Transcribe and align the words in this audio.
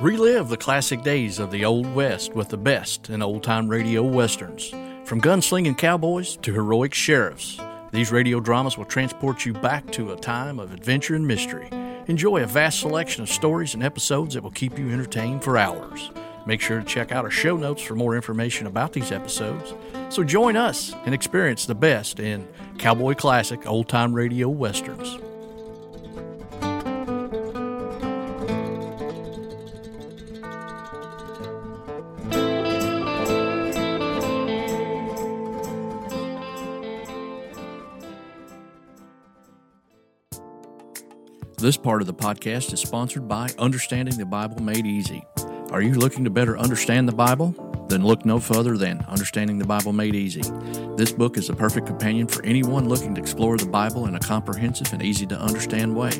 Relive 0.00 0.50
the 0.50 0.58
classic 0.58 1.02
days 1.02 1.38
of 1.38 1.50
the 1.50 1.64
Old 1.64 1.94
West 1.94 2.34
with 2.34 2.50
the 2.50 2.58
best 2.58 3.08
in 3.08 3.22
old 3.22 3.42
time 3.42 3.66
radio 3.66 4.02
westerns. 4.02 4.68
From 5.04 5.22
gunslinging 5.22 5.78
cowboys 5.78 6.36
to 6.42 6.52
heroic 6.52 6.92
sheriffs, 6.92 7.58
these 7.92 8.12
radio 8.12 8.38
dramas 8.38 8.76
will 8.76 8.84
transport 8.84 9.46
you 9.46 9.54
back 9.54 9.90
to 9.92 10.12
a 10.12 10.16
time 10.16 10.58
of 10.58 10.74
adventure 10.74 11.14
and 11.14 11.26
mystery. 11.26 11.70
Enjoy 12.08 12.42
a 12.42 12.46
vast 12.46 12.80
selection 12.80 13.22
of 13.22 13.30
stories 13.30 13.72
and 13.72 13.82
episodes 13.82 14.34
that 14.34 14.42
will 14.42 14.50
keep 14.50 14.78
you 14.78 14.90
entertained 14.90 15.42
for 15.42 15.56
hours. 15.56 16.10
Make 16.44 16.60
sure 16.60 16.78
to 16.78 16.84
check 16.84 17.10
out 17.10 17.24
our 17.24 17.30
show 17.30 17.56
notes 17.56 17.80
for 17.80 17.94
more 17.94 18.16
information 18.16 18.66
about 18.66 18.92
these 18.92 19.10
episodes. 19.10 19.72
So 20.10 20.22
join 20.22 20.58
us 20.58 20.94
and 21.06 21.14
experience 21.14 21.64
the 21.64 21.74
best 21.74 22.20
in 22.20 22.46
cowboy 22.76 23.14
classic 23.14 23.66
old 23.66 23.88
time 23.88 24.12
radio 24.12 24.50
westerns. 24.50 25.16
This 41.66 41.76
part 41.76 42.00
of 42.00 42.06
the 42.06 42.14
podcast 42.14 42.72
is 42.72 42.78
sponsored 42.78 43.26
by 43.26 43.48
Understanding 43.58 44.16
the 44.16 44.24
Bible 44.24 44.62
Made 44.62 44.86
Easy. 44.86 45.26
Are 45.72 45.82
you 45.82 45.94
looking 45.94 46.22
to 46.22 46.30
better 46.30 46.56
understand 46.56 47.08
the 47.08 47.12
Bible? 47.12 47.56
Then 47.88 48.06
look 48.06 48.24
no 48.24 48.38
further 48.38 48.78
than 48.78 49.04
Understanding 49.08 49.58
the 49.58 49.66
Bible 49.66 49.92
Made 49.92 50.14
Easy. 50.14 50.42
This 50.96 51.10
book 51.10 51.36
is 51.36 51.48
the 51.48 51.56
perfect 51.56 51.88
companion 51.88 52.28
for 52.28 52.44
anyone 52.44 52.88
looking 52.88 53.16
to 53.16 53.20
explore 53.20 53.56
the 53.56 53.66
Bible 53.66 54.06
in 54.06 54.14
a 54.14 54.20
comprehensive 54.20 54.92
and 54.92 55.02
easy 55.02 55.26
to 55.26 55.36
understand 55.40 55.96
way. 55.96 56.12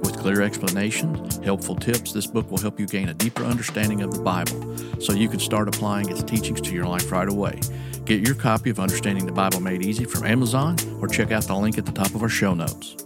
With 0.00 0.16
clear 0.16 0.40
explanations, 0.40 1.44
helpful 1.44 1.76
tips, 1.76 2.12
this 2.12 2.26
book 2.26 2.50
will 2.50 2.56
help 2.56 2.80
you 2.80 2.86
gain 2.86 3.10
a 3.10 3.14
deeper 3.14 3.44
understanding 3.44 4.00
of 4.00 4.14
the 4.14 4.22
Bible 4.22 4.78
so 4.98 5.12
you 5.12 5.28
can 5.28 5.40
start 5.40 5.68
applying 5.68 6.08
its 6.08 6.22
teachings 6.22 6.62
to 6.62 6.72
your 6.72 6.86
life 6.86 7.12
right 7.12 7.28
away. 7.28 7.60
Get 8.06 8.26
your 8.26 8.34
copy 8.34 8.70
of 8.70 8.80
Understanding 8.80 9.26
the 9.26 9.32
Bible 9.32 9.60
Made 9.60 9.82
Easy 9.82 10.06
from 10.06 10.24
Amazon 10.24 10.78
or 11.02 11.06
check 11.06 11.32
out 11.32 11.42
the 11.42 11.54
link 11.54 11.76
at 11.76 11.84
the 11.84 11.92
top 11.92 12.14
of 12.14 12.22
our 12.22 12.30
show 12.30 12.54
notes. 12.54 13.05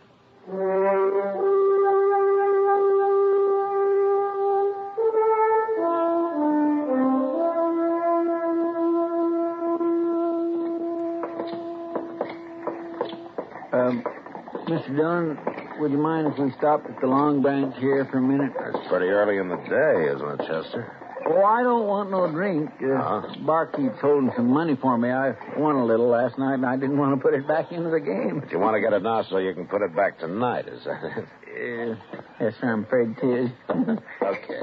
Dillon, 14.95 15.37
would 15.79 15.91
you 15.91 15.97
mind 15.97 16.27
if 16.33 16.37
we 16.39 16.51
stopped 16.57 16.89
at 16.89 16.99
the 17.01 17.07
Long 17.07 17.41
Branch 17.41 17.75
here 17.77 18.05
for 18.11 18.17
a 18.17 18.21
minute? 18.21 18.51
It's 18.59 18.87
pretty 18.89 19.07
early 19.07 19.37
in 19.37 19.49
the 19.49 19.55
day, 19.57 20.13
isn't 20.15 20.39
it, 20.41 20.47
Chester? 20.47 20.97
Oh, 21.27 21.43
I 21.43 21.61
don't 21.63 21.85
want 21.87 22.09
no 22.11 22.29
drink. 22.31 22.69
Uh, 22.81 22.93
Uh-huh. 22.93 23.35
Barkeep's 23.45 23.99
holding 24.01 24.31
some 24.35 24.49
money 24.49 24.75
for 24.81 24.97
me. 24.97 25.09
I 25.11 25.33
won 25.57 25.75
a 25.75 25.85
little 25.85 26.07
last 26.07 26.37
night, 26.37 26.55
and 26.55 26.65
I 26.65 26.75
didn't 26.75 26.97
want 26.97 27.15
to 27.15 27.21
put 27.21 27.33
it 27.33 27.47
back 27.47 27.71
into 27.71 27.89
the 27.89 27.99
game. 27.99 28.39
But 28.41 28.51
you 28.51 28.59
want 28.59 28.75
to 28.75 28.81
get 28.81 28.91
it 28.93 29.03
now 29.03 29.23
so 29.23 29.37
you 29.37 29.53
can 29.53 29.67
put 29.67 29.81
it 29.81 29.95
back 29.95 30.19
tonight, 30.19 30.67
is 30.67 30.83
that 30.85 31.03
it? 31.03 31.25
Uh, 31.51 31.95
yes, 32.39 32.53
sir, 32.59 32.71
I'm 32.73 32.83
afraid 32.85 33.15
it 33.21 33.45
is. 33.45 33.51
Okay. 34.21 34.61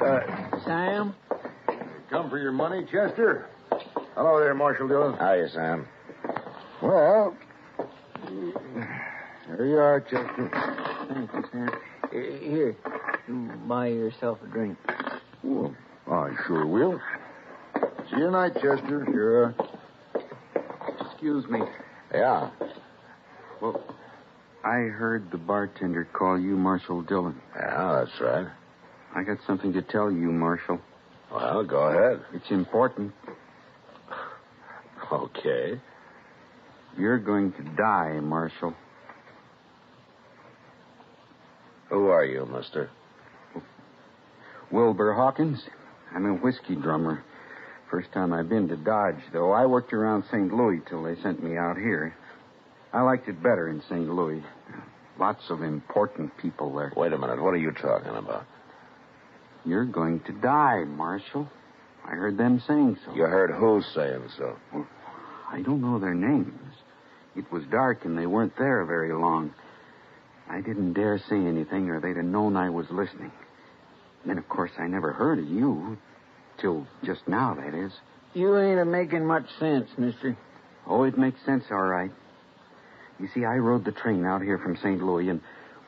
uh, 0.00 0.20
Sam? 0.64 1.14
Come 2.10 2.30
for 2.30 2.38
your 2.38 2.52
money, 2.52 2.84
Chester? 2.84 3.46
Hello 4.14 4.38
there, 4.40 4.54
Marshal 4.54 4.88
Dillon. 4.88 5.14
How 5.18 5.34
you, 5.34 5.48
Sam? 5.52 5.86
Well, 6.80 7.36
there 9.48 9.66
you 9.66 9.78
are, 9.78 10.00
Chester. 10.00 10.50
Thank 11.12 11.32
you, 11.32 11.44
Sam. 11.50 11.70
Here, 12.12 12.76
you 13.26 13.50
buy 13.66 13.88
yourself 13.88 14.38
a 14.44 14.46
drink. 14.46 14.78
Well, 15.42 15.74
I 16.08 16.30
sure 16.46 16.66
will. 16.66 17.00
See 18.10 18.16
you 18.16 18.26
tonight, 18.26 18.54
Chester. 18.54 19.04
You're, 19.12 19.46
uh... 19.46 19.52
Excuse 21.10 21.48
me. 21.48 21.60
Yeah. 22.14 22.50
Well, 23.60 23.82
I 24.64 24.76
heard 24.76 25.32
the 25.32 25.38
bartender 25.38 26.06
call 26.12 26.38
you 26.38 26.56
Marshal 26.56 27.02
Dillon. 27.02 27.40
Yeah, 27.56 28.04
that's 28.04 28.20
right. 28.20 28.46
I 29.16 29.24
got 29.24 29.38
something 29.48 29.72
to 29.72 29.82
tell 29.82 30.12
you, 30.12 30.30
Marshal. 30.30 30.78
Well, 31.32 31.64
go 31.64 31.78
ahead. 31.78 32.24
It's 32.32 32.50
important. 32.50 33.12
Okay. 35.12 35.80
You're 36.98 37.18
going 37.18 37.52
to 37.52 37.62
die, 37.76 38.18
Marshal. 38.20 38.74
Who 41.90 42.08
are 42.08 42.24
you, 42.24 42.44
mister? 42.46 42.90
Wilbur 44.70 45.14
Hawkins. 45.14 45.62
I'm 46.14 46.26
a 46.26 46.34
whiskey 46.34 46.74
drummer. 46.74 47.22
First 47.90 48.12
time 48.12 48.32
I've 48.32 48.48
been 48.48 48.68
to 48.68 48.76
Dodge, 48.76 49.20
though. 49.32 49.52
I 49.52 49.64
worked 49.66 49.92
around 49.92 50.24
St. 50.30 50.52
Louis 50.52 50.80
till 50.88 51.02
they 51.04 51.14
sent 51.22 51.42
me 51.42 51.56
out 51.56 51.76
here. 51.76 52.14
I 52.92 53.02
liked 53.02 53.28
it 53.28 53.42
better 53.42 53.68
in 53.68 53.80
St. 53.82 54.08
Louis. 54.08 54.42
Lots 55.18 55.42
of 55.50 55.62
important 55.62 56.36
people 56.36 56.74
there. 56.74 56.92
Wait 56.96 57.12
a 57.12 57.18
minute. 57.18 57.40
What 57.40 57.54
are 57.54 57.58
you 57.58 57.72
talking 57.72 58.14
about? 58.16 58.44
You're 59.64 59.84
going 59.84 60.20
to 60.20 60.32
die, 60.32 60.84
Marshal. 60.84 61.48
I 62.04 62.10
heard 62.10 62.36
them 62.36 62.62
saying 62.66 62.98
so. 63.04 63.14
You 63.14 63.22
heard 63.22 63.50
who 63.50 63.82
saying 63.94 64.28
so? 64.36 64.56
I 65.50 65.62
don't 65.62 65.80
know 65.80 65.98
their 65.98 66.14
names. 66.14 66.57
It 67.38 67.50
was 67.52 67.62
dark 67.70 68.04
and 68.04 68.18
they 68.18 68.26
weren't 68.26 68.56
there 68.58 68.84
very 68.84 69.12
long. 69.12 69.54
I 70.50 70.60
didn't 70.60 70.94
dare 70.94 71.18
say 71.18 71.36
anything 71.36 71.88
or 71.88 72.00
they'd 72.00 72.16
have 72.16 72.24
known 72.24 72.56
I 72.56 72.68
was 72.70 72.86
listening. 72.90 73.30
Then, 74.26 74.38
of 74.38 74.48
course, 74.48 74.72
I 74.78 74.88
never 74.88 75.12
heard 75.12 75.38
of 75.38 75.48
you. 75.48 75.96
Till 76.60 76.86
just 77.04 77.28
now, 77.28 77.54
that 77.54 77.74
is. 77.74 77.92
You 78.34 78.58
ain't 78.58 78.80
a 78.80 78.84
making 78.84 79.24
much 79.24 79.44
sense, 79.60 79.88
mister. 79.96 80.36
Oh, 80.86 81.04
it 81.04 81.16
makes 81.16 81.40
sense, 81.46 81.64
all 81.70 81.86
right. 81.86 82.10
You 83.20 83.28
see, 83.32 83.44
I 83.44 83.58
rode 83.58 83.84
the 83.84 83.92
train 83.92 84.24
out 84.24 84.42
here 84.42 84.58
from 84.58 84.76
St. 84.76 85.00
Louis, 85.00 85.28
and 85.28 85.40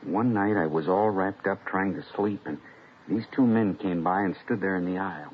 one 0.05 0.33
night 0.33 0.55
I 0.55 0.67
was 0.67 0.87
all 0.87 1.09
wrapped 1.09 1.47
up 1.47 1.65
trying 1.65 1.95
to 1.95 2.03
sleep, 2.15 2.41
and 2.45 2.57
these 3.09 3.25
two 3.35 3.45
men 3.45 3.75
came 3.75 4.03
by 4.03 4.21
and 4.21 4.35
stood 4.45 4.61
there 4.61 4.77
in 4.77 4.85
the 4.85 4.99
aisle. 4.99 5.33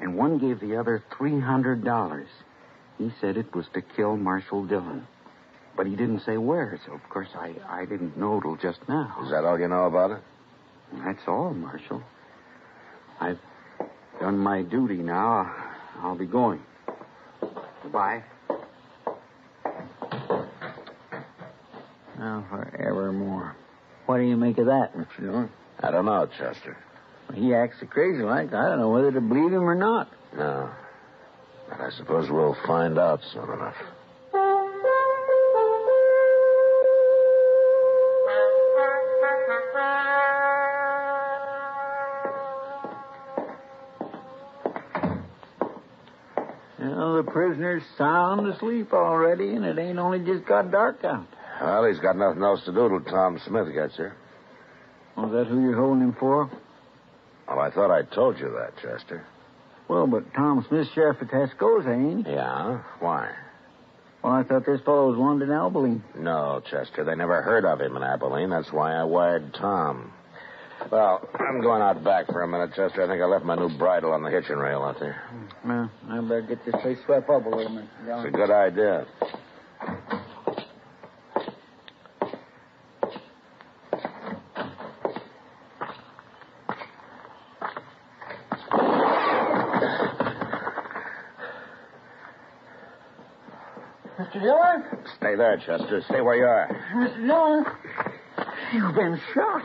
and 0.00 0.16
one 0.16 0.38
gave 0.38 0.60
the 0.60 0.76
other 0.76 1.02
$300. 1.18 2.26
He 2.98 3.10
said 3.20 3.36
it 3.36 3.54
was 3.54 3.66
to 3.74 3.80
kill 3.82 4.16
Marshal 4.16 4.64
Dillon. 4.64 5.06
But 5.78 5.86
he 5.86 5.94
didn't 5.94 6.22
say 6.26 6.36
where, 6.36 6.76
so 6.84 6.92
of 6.92 7.08
course 7.08 7.28
I, 7.36 7.54
I 7.68 7.84
didn't 7.84 8.18
know 8.18 8.40
till 8.40 8.56
just 8.56 8.80
now. 8.88 9.16
Is 9.24 9.30
that 9.30 9.44
all 9.44 9.60
you 9.60 9.68
know 9.68 9.84
about 9.84 10.10
it? 10.10 10.20
That's 11.04 11.20
all, 11.28 11.54
Marshal. 11.54 12.02
I've 13.20 13.38
done 14.20 14.38
my 14.38 14.62
duty 14.62 14.96
now. 14.96 15.54
I'll 16.00 16.18
be 16.18 16.26
going. 16.26 16.60
Goodbye. 17.84 18.24
Now, 22.18 22.44
forevermore. 22.50 23.54
What 24.06 24.16
do 24.16 24.24
you 24.24 24.36
make 24.36 24.58
of 24.58 24.66
that, 24.66 24.96
Mr. 24.96 25.20
Dillon? 25.20 25.50
I 25.78 25.92
don't 25.92 26.06
know, 26.06 26.28
Chester. 26.38 26.76
He 27.34 27.54
acts 27.54 27.76
so 27.78 27.86
crazy 27.86 28.24
like. 28.24 28.52
I 28.52 28.68
don't 28.68 28.80
know 28.80 28.90
whether 28.90 29.12
to 29.12 29.20
believe 29.20 29.52
him 29.52 29.62
or 29.62 29.76
not. 29.76 30.10
No. 30.36 30.70
But 31.68 31.80
I 31.80 31.90
suppose 31.96 32.28
we'll 32.28 32.56
find 32.66 32.98
out 32.98 33.20
soon 33.32 33.44
enough. 33.44 33.76
Prisoner's 47.38 47.84
sound 47.96 48.52
asleep 48.52 48.92
already, 48.92 49.54
and 49.54 49.64
it 49.64 49.78
ain't 49.78 50.00
only 50.00 50.18
just 50.18 50.44
got 50.44 50.72
dark 50.72 51.04
out. 51.04 51.24
Well, 51.60 51.84
he's 51.84 52.00
got 52.00 52.16
nothing 52.16 52.42
else 52.42 52.64
to 52.64 52.72
do 52.72 52.88
till 52.88 53.00
Tom 53.02 53.40
Smith 53.46 53.72
gets 53.72 53.94
here. 53.94 54.16
Was 55.16 55.30
that 55.30 55.46
who 55.46 55.62
you're 55.62 55.76
holding 55.76 56.02
him 56.02 56.16
for? 56.18 56.50
Well, 57.46 57.60
I 57.60 57.70
thought 57.70 57.92
I 57.92 58.02
told 58.12 58.40
you 58.40 58.50
that, 58.58 58.74
Chester. 58.82 59.24
Well, 59.86 60.08
but 60.08 60.34
Tom 60.34 60.66
Smith's 60.68 60.90
sheriff 60.94 61.22
of 61.22 61.28
Tascosa, 61.28 61.94
ain't 61.94 62.26
he? 62.26 62.32
Yeah? 62.32 62.82
Why? 62.98 63.30
Well, 64.24 64.32
I 64.32 64.42
thought 64.42 64.66
this 64.66 64.80
fellow 64.80 65.10
was 65.10 65.16
wanted 65.16 65.44
in 65.44 65.52
Abilene. 65.52 66.02
No, 66.16 66.60
Chester. 66.68 67.04
They 67.04 67.14
never 67.14 67.40
heard 67.40 67.64
of 67.64 67.80
him 67.80 67.96
in 67.96 68.02
Abilene. 68.02 68.50
That's 68.50 68.72
why 68.72 68.94
I 68.96 69.04
wired 69.04 69.54
Tom. 69.54 70.12
Well, 70.90 71.28
I'm 71.38 71.60
going 71.60 71.82
out 71.82 72.02
back 72.02 72.26
for 72.26 72.42
a 72.42 72.48
minute, 72.48 72.70
Chester. 72.74 73.02
I 73.02 73.08
think 73.08 73.20
I 73.20 73.26
left 73.26 73.44
my 73.44 73.56
new 73.56 73.68
bridle 73.76 74.12
on 74.12 74.22
the 74.22 74.30
hitching 74.30 74.56
rail 74.56 74.82
out 74.82 74.98
there. 74.98 75.22
Well, 75.64 75.90
I 76.08 76.20
better 76.20 76.42
get 76.42 76.64
this 76.64 76.74
place 76.80 76.98
swept 77.04 77.28
up 77.28 77.44
a 77.44 77.48
little, 77.48 77.74
bit. 77.74 77.84
It's 78.06 78.26
a 78.26 78.30
good 78.30 78.50
idea. 78.50 79.06
Mr. 94.18 94.40
Dillon? 94.40 94.84
Stay 95.18 95.36
there, 95.36 95.56
Chester. 95.58 96.02
Stay 96.08 96.20
where 96.20 96.36
you 96.36 96.44
are. 96.44 96.68
Mr. 96.94 97.26
Dillon? 97.26 97.64
You've 98.72 98.94
been 98.94 99.20
shot. 99.34 99.62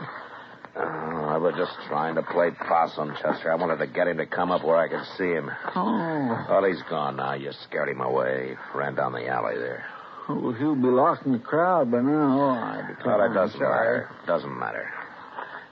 Oh, 1.44 1.50
was 1.50 1.54
just 1.68 1.88
trying 1.88 2.14
to 2.14 2.22
play 2.22 2.50
possum, 2.52 3.12
Chester. 3.20 3.52
I 3.52 3.54
wanted 3.56 3.76
to 3.78 3.86
get 3.86 4.08
him 4.08 4.16
to 4.16 4.26
come 4.26 4.50
up 4.50 4.64
where 4.64 4.76
I 4.76 4.88
could 4.88 5.04
see 5.18 5.28
him. 5.30 5.50
Oh. 5.76 6.46
Well, 6.48 6.64
he's 6.64 6.82
gone 6.88 7.16
now. 7.16 7.34
You 7.34 7.50
scared 7.68 7.88
him 7.90 8.00
away. 8.00 8.56
Ran 8.74 8.94
down 8.94 9.12
the 9.12 9.26
alley 9.28 9.56
there. 9.56 9.84
Well, 10.28 10.52
he'll 10.52 10.74
be 10.74 10.88
lost 10.88 11.26
in 11.26 11.32
the 11.32 11.38
crowd 11.38 11.90
by 11.90 12.00
now. 12.00 12.40
Oh, 12.40 12.50
I 12.50 12.76
Well, 12.78 12.86
declare. 12.96 13.26
it 13.30 13.34
doesn't 13.34 13.60
matter. 13.60 14.10
Doesn't 14.26 14.58
matter. 14.58 14.90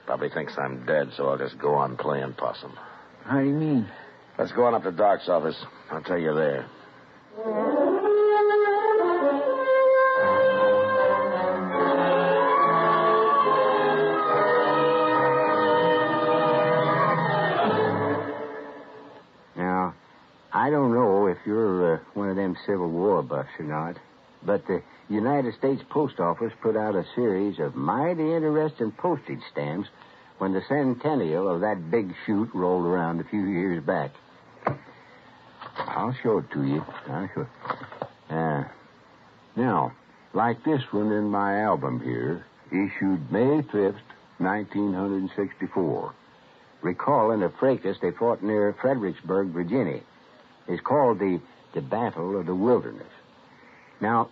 Probably 0.05 0.29
thinks 0.29 0.53
I'm 0.57 0.85
dead, 0.85 1.09
so 1.17 1.29
I'll 1.29 1.37
just 1.39 1.57
go 1.57 1.73
on 1.73 1.97
playing 1.97 2.33
possum. 2.33 2.73
How 3.25 3.39
do 3.39 3.45
you 3.45 3.53
mean? 3.53 3.87
Let's 4.37 4.51
go 4.51 4.65
on 4.65 4.75
up 4.75 4.83
to 4.83 4.91
Doc's 4.91 5.27
office. 5.29 5.55
I'll 5.91 6.03
tell 6.03 6.19
you 6.19 6.33
there. 6.35 6.67
Civil 22.65 22.89
War 22.89 23.21
buffs 23.21 23.49
or 23.59 23.65
not, 23.65 23.97
but 24.43 24.65
the 24.67 24.81
United 25.09 25.53
States 25.55 25.81
Post 25.89 26.19
Office 26.19 26.53
put 26.61 26.75
out 26.75 26.95
a 26.95 27.05
series 27.15 27.59
of 27.59 27.75
mighty 27.75 28.33
interesting 28.33 28.91
postage 28.91 29.41
stamps 29.51 29.89
when 30.37 30.53
the 30.53 30.61
centennial 30.67 31.47
of 31.47 31.61
that 31.61 31.91
big 31.91 32.13
shoot 32.25 32.49
rolled 32.53 32.85
around 32.85 33.19
a 33.19 33.23
few 33.25 33.45
years 33.45 33.83
back. 33.83 34.11
I'll 35.77 36.15
show 36.21 36.39
it 36.39 36.51
to 36.51 36.63
you. 36.63 36.85
I'll 37.07 37.29
show 37.33 37.41
it. 37.41 37.47
Uh, 38.29 38.63
now, 39.55 39.93
like 40.33 40.63
this 40.63 40.81
one 40.91 41.11
in 41.11 41.29
my 41.29 41.61
album 41.61 42.01
here, 42.01 42.45
issued 42.71 43.31
May 43.31 43.61
5th, 43.61 44.01
1964 44.39 46.13
recalling 46.83 47.41
a 47.41 47.49
fracas 47.49 47.97
they 48.01 48.11
fought 48.11 48.43
near 48.43 48.75
Fredericksburg, 48.81 49.47
Virginia. 49.47 50.01
It's 50.67 50.83
called 50.83 51.19
the, 51.19 51.39
the 51.73 51.81
Battle 51.81 52.39
of 52.39 52.45
the 52.45 52.55
Wilderness. 52.55 53.07
Now, 53.99 54.29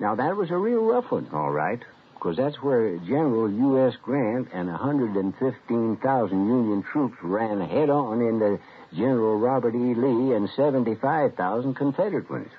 now 0.00 0.14
that 0.14 0.36
was 0.36 0.50
a 0.50 0.56
real 0.56 0.84
rough 0.84 1.10
one, 1.10 1.28
all 1.32 1.50
right, 1.50 1.80
because 2.14 2.36
that's 2.36 2.62
where 2.62 2.96
General 2.98 3.50
U.S. 3.50 3.94
Grant 4.02 4.48
and 4.52 4.68
115,000 4.68 6.46
Union 6.46 6.82
troops 6.82 7.16
ran 7.22 7.60
head 7.60 7.90
on 7.90 8.20
into 8.20 8.58
General 8.92 9.38
Robert 9.38 9.74
E. 9.74 9.94
Lee 9.94 10.34
and 10.34 10.48
75,000 10.56 11.74
Confederate 11.74 12.30
ones. 12.30 12.50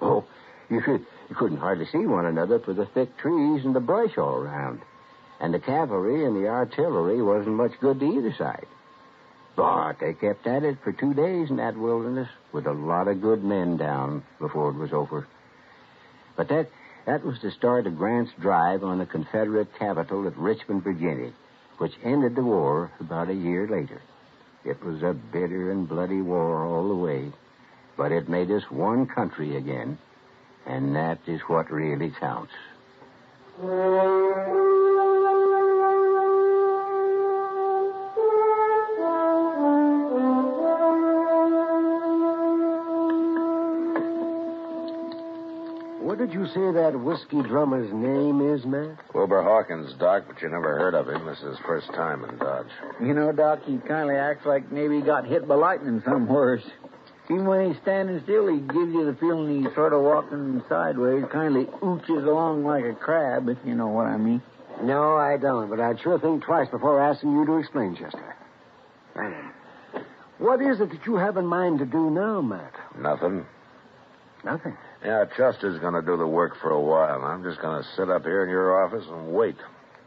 Oh, 0.00 0.24
you, 0.68 0.80
could, 0.80 1.06
you 1.28 1.34
couldn't 1.34 1.58
hardly 1.58 1.86
see 1.86 2.06
one 2.06 2.26
another 2.26 2.58
for 2.58 2.74
the 2.74 2.86
thick 2.86 3.16
trees 3.18 3.64
and 3.64 3.74
the 3.74 3.80
brush 3.80 4.18
all 4.18 4.34
around. 4.36 4.80
And 5.40 5.52
the 5.52 5.60
cavalry 5.60 6.24
and 6.24 6.36
the 6.36 6.48
artillery 6.48 7.22
wasn't 7.22 7.56
much 7.56 7.72
good 7.80 8.00
to 8.00 8.06
either 8.06 8.34
side. 8.36 8.66
But 9.56 9.98
they 10.00 10.12
kept 10.12 10.46
at 10.46 10.62
it 10.62 10.78
for 10.84 10.92
two 10.92 11.14
days 11.14 11.48
in 11.48 11.56
that 11.56 11.76
wilderness 11.76 12.28
with 12.52 12.66
a 12.66 12.72
lot 12.72 13.08
of 13.08 13.22
good 13.22 13.42
men 13.42 13.78
down 13.78 14.22
before 14.38 14.70
it 14.70 14.76
was 14.76 14.92
over. 14.92 15.26
But 16.36 16.48
that 16.48 16.68
that 17.06 17.24
was 17.24 17.40
the 17.40 17.52
start 17.52 17.86
of 17.86 17.96
Grant's 17.96 18.32
drive 18.40 18.84
on 18.84 18.98
the 18.98 19.06
Confederate 19.06 19.68
capital 19.78 20.26
at 20.26 20.36
Richmond, 20.36 20.82
Virginia, 20.82 21.32
which 21.78 21.92
ended 22.02 22.34
the 22.34 22.42
war 22.42 22.90
about 23.00 23.30
a 23.30 23.34
year 23.34 23.66
later. 23.66 24.02
It 24.64 24.82
was 24.84 25.02
a 25.02 25.14
bitter 25.14 25.70
and 25.70 25.88
bloody 25.88 26.20
war 26.20 26.66
all 26.66 26.88
the 26.88 26.96
way, 26.96 27.32
but 27.96 28.10
it 28.10 28.28
made 28.28 28.50
us 28.50 28.64
one 28.70 29.06
country 29.06 29.56
again, 29.56 29.98
and 30.66 30.96
that 30.96 31.20
is 31.26 31.40
what 31.42 31.70
really 31.70 32.10
counts. 32.18 32.52
Did 46.26 46.34
you 46.34 46.46
say 46.46 46.72
that 46.72 46.98
whiskey 47.00 47.40
drummer's 47.42 47.92
name 47.92 48.52
is, 48.52 48.64
Matt? 48.66 48.98
Wilbur 49.14 49.42
Hawkins, 49.42 49.92
Doc, 50.00 50.24
but 50.26 50.42
you 50.42 50.48
never 50.48 50.76
heard 50.76 50.94
of 50.94 51.08
him. 51.08 51.24
This 51.24 51.38
is 51.38 51.56
his 51.56 51.58
first 51.64 51.86
time 51.88 52.24
in 52.24 52.36
Dodge. 52.38 52.66
You 53.00 53.14
know, 53.14 53.30
Doc, 53.30 53.60
he 53.64 53.78
kind 53.78 54.10
of 54.10 54.16
acts 54.16 54.44
like 54.44 54.72
maybe 54.72 54.96
he 54.96 55.02
got 55.02 55.24
hit 55.24 55.46
by 55.46 55.54
lightning 55.54 56.02
somewhere. 56.04 56.60
Even 57.30 57.46
when 57.46 57.68
he's 57.72 57.80
standing 57.82 58.20
still, 58.24 58.48
he 58.48 58.58
gives 58.58 58.92
you 58.92 59.04
the 59.06 59.16
feeling 59.20 59.62
he's 59.62 59.72
sort 59.74 59.92
of 59.92 60.02
walking 60.02 60.62
sideways, 60.68 61.24
kind 61.32 61.56
of 61.56 61.66
ooches 61.80 62.26
along 62.26 62.64
like 62.64 62.84
a 62.84 62.94
crab, 62.94 63.48
if 63.48 63.58
you 63.64 63.74
know 63.76 63.88
what 63.88 64.06
I 64.06 64.16
mean. 64.16 64.42
No, 64.82 65.16
I 65.16 65.36
don't, 65.36 65.70
but 65.70 65.78
I'd 65.80 66.00
sure 66.00 66.18
think 66.18 66.42
twice 66.44 66.68
before 66.70 67.00
asking 67.00 67.32
you 67.32 67.46
to 67.46 67.58
explain, 67.58 67.94
Chester. 67.96 68.36
Now 69.14 69.30
then, 69.94 70.04
What 70.38 70.60
is 70.60 70.80
it 70.80 70.90
that 70.90 71.06
you 71.06 71.16
have 71.16 71.36
in 71.36 71.46
mind 71.46 71.78
to 71.78 71.86
do 71.86 72.10
now, 72.10 72.40
Matt? 72.40 72.72
Nothing. 72.98 73.46
Nothing. 74.44 74.76
Yeah, 75.06 75.24
Chester's 75.36 75.78
going 75.78 75.94
to 75.94 76.02
do 76.02 76.16
the 76.16 76.26
work 76.26 76.54
for 76.60 76.70
a 76.70 76.80
while. 76.80 77.22
I'm 77.22 77.44
just 77.44 77.60
going 77.62 77.80
to 77.80 77.88
sit 77.94 78.10
up 78.10 78.24
here 78.24 78.42
in 78.42 78.50
your 78.50 78.84
office 78.84 79.04
and 79.08 79.32
wait. 79.32 79.54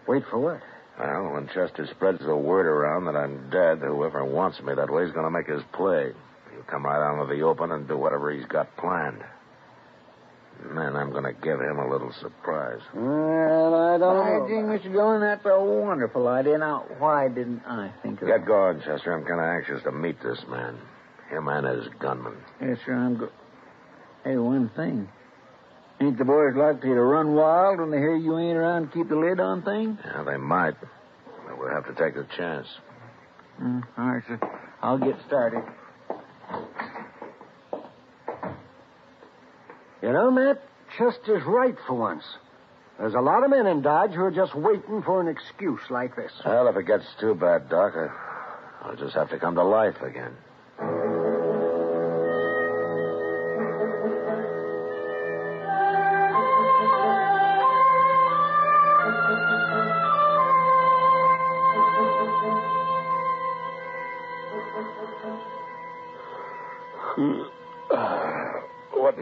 Wait 0.10 0.24
for 0.30 0.40
what? 0.40 0.60
Well, 1.00 1.32
when 1.32 1.48
Chester 1.48 1.88
spreads 1.96 2.20
the 2.20 2.36
word 2.36 2.66
around 2.66 3.06
that 3.06 3.16
I'm 3.16 3.50
dead, 3.50 3.80
whoever 3.80 4.26
wants 4.26 4.60
me 4.62 4.74
that 4.76 4.92
way 4.92 5.04
is 5.04 5.14
going 5.14 5.24
to 5.24 5.32
make 5.32 5.48
his 5.48 5.64
play. 5.72 6.12
He'll 6.52 6.64
come 6.64 6.84
right 6.86 7.00
out 7.02 7.22
into 7.22 7.34
the 7.34 7.42
open 7.44 7.72
and 7.72 7.88
do 7.88 7.96
whatever 7.98 8.30
he's 8.34 8.46
got 8.48 8.76
planned. 8.76 9.24
And 10.64 10.78
then 10.78 10.98
I'm 10.98 11.12
going 11.12 11.24
to 11.24 11.32
give 11.32 11.62
him 11.62 11.80
a 11.80 11.90
little 11.90 12.12
surprise. 12.20 12.82
Well, 12.94 13.76
I 13.76 13.98
don't 13.98 14.44
I 14.44 14.48
think, 14.50 14.66
Mr. 14.66 14.92
Dillon, 14.92 15.22
that's 15.22 15.46
a 15.46 15.64
wonderful 15.64 16.28
idea. 16.28 16.58
Now, 16.58 16.84
why 16.98 17.30
didn't 17.30 17.62
I 17.66 17.94
think 18.04 18.22
of 18.22 18.28
Get 18.28 18.34
that? 18.34 18.40
Get 18.40 18.48
going, 18.48 18.82
Chester. 18.82 19.14
I'm 19.14 19.24
kind 19.24 19.40
of 19.40 19.46
anxious 19.46 19.82
to 19.84 19.94
meet 19.94 20.22
this 20.22 20.44
man. 20.50 20.78
Him 21.30 21.48
and 21.48 21.66
his 21.66 21.88
gunman. 22.02 22.36
Yes, 22.60 22.80
sir, 22.86 22.94
I'm 22.96 23.18
go- 23.18 23.30
Hey, 24.24 24.38
one 24.38 24.70
thing. 24.76 25.08
Ain't 26.02 26.18
the 26.18 26.26
boys 26.26 26.56
likely 26.56 26.90
to 26.90 27.02
run 27.02 27.36
wild 27.36 27.80
when 27.80 27.92
they 27.92 27.98
hear 27.98 28.16
you 28.16 28.38
ain't 28.38 28.58
around 28.58 28.88
to 28.88 28.94
keep 28.94 29.10
the 29.10 29.16
lid 29.16 29.40
on 29.40 29.64
things? 29.64 30.00
Yeah, 30.06 30.24
they 30.24 30.38
might. 30.38 30.76
But 30.80 31.58
we'll 31.58 31.70
have 31.70 31.86
to 31.88 31.94
take 31.94 32.16
a 32.16 32.26
chance. 32.38 32.68
Mm, 33.62 33.84
all 33.98 34.06
right, 34.06 34.24
sir. 34.28 34.40
I'll 34.82 34.98
get 34.98 35.16
started. 35.28 35.64
You 40.02 40.14
know, 40.14 40.32
Matt, 40.32 40.64
Chester's 40.98 41.44
right 41.46 41.76
for 41.86 41.96
once. 41.96 42.24
There's 42.98 43.14
a 43.14 43.22
lot 43.22 43.44
of 43.44 43.50
men 43.50 43.68
in 43.68 43.82
Dodge 43.82 44.12
who 44.12 44.22
are 44.22 44.32
just 44.32 44.56
waiting 44.56 45.02
for 45.04 45.22
an 45.22 45.28
excuse 45.28 45.82
like 45.90 46.16
this. 46.16 46.32
Well, 46.46 46.68
if 46.68 46.76
it 46.78 46.84
gets 46.84 47.06
too 47.20 47.36
bad, 47.36 47.70
Doc, 47.70 47.94
I'll 48.82 48.96
just 48.96 49.16
have 49.16 49.30
to 49.30 49.40
come 49.40 49.56
to 49.56 49.64
life 49.64 50.02
again. 50.02 50.36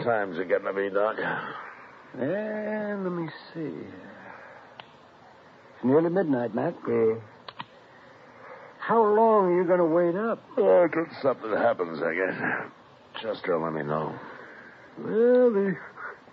Time's 0.07 0.39
it 0.39 0.47
getting 0.47 0.67
to 0.67 0.73
be, 0.73 0.89
Doc? 0.89 1.17
And 2.17 3.03
let 3.03 3.11
me 3.11 3.29
see. 3.53 3.73
It's 5.75 5.83
nearly 5.83 6.09
midnight, 6.09 6.55
Matt. 6.55 6.75
Uh, 6.87 7.15
how 8.79 9.03
long 9.03 9.51
are 9.51 9.57
you 9.57 9.65
going 9.67 9.79
to 9.79 9.85
wait 9.85 10.15
up? 10.15 10.41
Oh, 10.57 10.83
until 10.83 11.05
something 11.21 11.51
happens, 11.51 12.01
I 12.01 12.13
guess. 12.15 12.35
Chester, 13.21 13.59
let 13.59 13.73
me 13.73 13.83
know. 13.83 14.15
Well, 14.97 15.51
the 15.51 15.75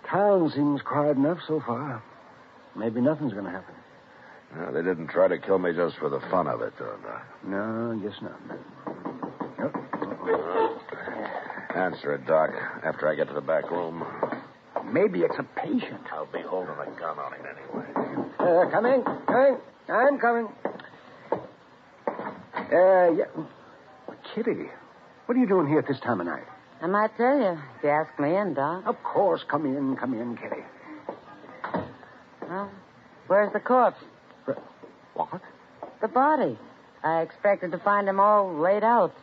town 0.09 0.49
seems 0.55 0.81
quiet 0.81 1.17
enough 1.17 1.39
so 1.45 1.61
far. 1.67 2.01
Maybe 2.77 3.01
nothing's 3.01 3.33
going 3.33 3.45
to 3.45 3.51
happen. 3.51 3.75
No, 4.55 4.71
they 4.71 4.83
didn't 4.83 5.07
try 5.07 5.27
to 5.27 5.37
kill 5.37 5.59
me 5.59 5.73
just 5.73 5.97
for 5.97 6.09
the 6.09 6.21
fun 6.31 6.47
of 6.47 6.61
it, 6.61 6.73
though, 6.79 6.95
Doc. 7.03 7.23
No, 7.45 7.91
I 7.91 7.97
guess 8.01 8.21
not. 8.21 8.39
Yep. 9.59 10.64
Answer 11.75 12.13
it, 12.13 12.25
Doc, 12.25 12.51
after 12.85 13.07
I 13.09 13.15
get 13.15 13.27
to 13.27 13.33
the 13.33 13.41
back 13.41 13.69
room. 13.69 14.05
Maybe 14.85 15.21
it's 15.21 15.35
a 15.37 15.43
patient. 15.59 16.01
I'll 16.11 16.25
be 16.25 16.41
holding 16.41 16.75
a 16.75 16.85
gun 16.99 17.19
on 17.19 17.33
him 17.33 17.45
anyway. 17.45 17.85
Uh, 18.39 18.69
come 18.71 18.85
in. 18.85 19.03
Come 19.03 19.45
in. 19.45 19.57
I'm 19.93 20.17
coming. 20.19 20.47
Uh, 21.31 23.11
yeah. 23.11 23.25
Kitty, 24.33 24.69
what 25.25 25.37
are 25.37 25.39
you 25.39 25.47
doing 25.47 25.67
here 25.67 25.79
at 25.79 25.87
this 25.87 25.99
time 25.99 26.21
of 26.21 26.27
night? 26.27 26.45
I 26.81 26.87
might 26.87 27.15
tell 27.17 27.37
you 27.37 27.59
if 27.77 27.83
you 27.83 27.89
ask 27.89 28.17
me 28.19 28.35
in, 28.35 28.53
Doc. 28.53 28.83
Of 28.85 29.01
course. 29.03 29.43
Come 29.49 29.65
in. 29.65 29.97
Come 29.97 30.13
in, 30.13 30.37
Kitty. 30.37 30.63
Well, 32.47 32.71
where's 33.27 33.51
the 33.53 33.59
corpse? 33.59 33.99
What? 35.13 35.41
The 36.01 36.07
body. 36.07 36.57
I 37.03 37.21
expected 37.21 37.71
to 37.71 37.79
find 37.79 38.07
him 38.07 38.19
all 38.19 38.53
laid 38.53 38.83
out. 38.83 39.13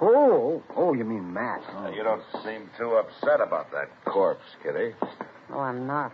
Oh, 0.00 0.62
oh, 0.76 0.94
you 0.94 1.04
mean 1.04 1.32
Matt. 1.32 1.62
Oh. 1.76 1.90
You 1.90 2.02
don't 2.02 2.22
seem 2.44 2.70
too 2.78 2.92
upset 2.92 3.40
about 3.40 3.70
that 3.72 3.88
corpse, 4.06 4.44
Kitty. 4.62 4.94
Oh, 5.52 5.60
I'm 5.60 5.86
not. 5.86 6.12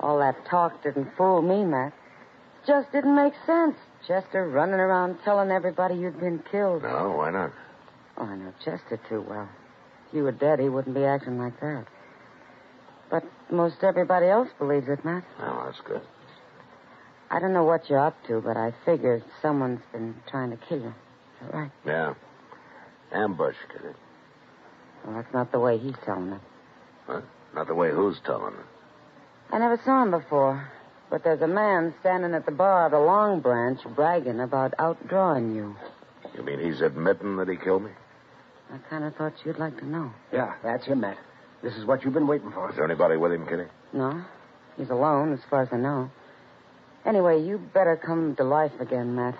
All 0.00 0.18
that 0.18 0.36
talk 0.48 0.82
didn't 0.82 1.08
fool 1.16 1.42
me, 1.42 1.64
Matt. 1.64 1.92
Just 2.66 2.90
didn't 2.92 3.14
make 3.14 3.34
sense. 3.44 3.76
Chester 4.06 4.48
running 4.48 4.80
around 4.80 5.18
telling 5.24 5.50
everybody 5.50 5.94
you'd 5.94 6.18
been 6.18 6.42
killed. 6.50 6.82
No, 6.82 7.14
why 7.16 7.30
not? 7.30 7.52
Oh, 8.16 8.24
I 8.24 8.36
know 8.36 8.52
Chester 8.64 8.98
too 9.08 9.24
well. 9.28 9.48
If 10.08 10.14
you 10.14 10.22
were 10.22 10.32
dead, 10.32 10.58
he 10.58 10.68
wouldn't 10.68 10.94
be 10.94 11.04
acting 11.04 11.38
like 11.38 11.58
that. 11.60 11.86
But 13.10 13.24
most 13.50 13.76
everybody 13.82 14.26
else 14.26 14.48
believes 14.58 14.88
it, 14.88 15.04
Matt. 15.04 15.24
Oh, 15.40 15.64
that's 15.66 15.80
good. 15.86 16.02
I 17.30 17.40
don't 17.40 17.52
know 17.52 17.64
what 17.64 17.88
you're 17.88 18.04
up 18.04 18.16
to, 18.26 18.40
but 18.40 18.56
I 18.56 18.74
figure 18.84 19.22
someone's 19.40 19.80
been 19.92 20.14
trying 20.30 20.50
to 20.50 20.56
kill 20.56 20.80
you. 20.80 20.88
Is 20.88 20.94
that 21.42 21.54
right? 21.54 21.70
Yeah. 21.84 22.14
Ambush, 23.12 23.56
Kitty. 23.72 23.94
Well, 25.04 25.16
that's 25.16 25.32
not 25.32 25.52
the 25.52 25.58
way 25.58 25.78
he's 25.78 25.94
telling 26.04 26.32
it. 26.32 26.40
Huh? 27.06 27.20
Not 27.54 27.66
the 27.66 27.74
way 27.74 27.90
who's 27.90 28.18
telling 28.24 28.54
it. 28.54 28.66
I 29.50 29.58
never 29.58 29.80
saw 29.84 30.02
him 30.02 30.10
before, 30.10 30.68
but 31.10 31.24
there's 31.24 31.42
a 31.42 31.46
man 31.46 31.94
standing 32.00 32.34
at 32.34 32.46
the 32.46 32.52
bar 32.52 32.86
of 32.86 32.92
the 32.92 32.98
Long 32.98 33.40
Branch 33.40 33.78
bragging 33.94 34.40
about 34.40 34.74
outdrawing 34.78 35.54
you. 35.54 35.76
You 36.34 36.42
mean 36.42 36.58
he's 36.58 36.80
admitting 36.80 37.36
that 37.36 37.48
he 37.48 37.56
killed 37.56 37.84
me? 37.84 37.90
I 38.72 38.78
kind 38.88 39.04
of 39.04 39.14
thought 39.16 39.34
you'd 39.44 39.58
like 39.58 39.76
to 39.80 39.86
know. 39.86 40.12
Yeah, 40.32 40.54
that's 40.62 40.86
him, 40.86 41.00
Matt. 41.00 41.18
This 41.62 41.74
is 41.74 41.84
what 41.84 42.04
you've 42.04 42.14
been 42.14 42.26
waiting 42.26 42.50
for. 42.50 42.70
Is 42.70 42.76
there 42.76 42.84
anybody 42.84 43.16
with 43.16 43.32
him, 43.32 43.46
Kitty? 43.46 43.64
No, 43.92 44.24
he's 44.78 44.88
alone, 44.88 45.32
as 45.34 45.40
far 45.50 45.62
as 45.62 45.68
I 45.72 45.76
know. 45.76 46.10
Anyway, 47.04 47.42
you 47.42 47.58
better 47.58 47.96
come 47.96 48.34
to 48.36 48.44
life 48.44 48.72
again, 48.80 49.14
Matt. 49.14 49.36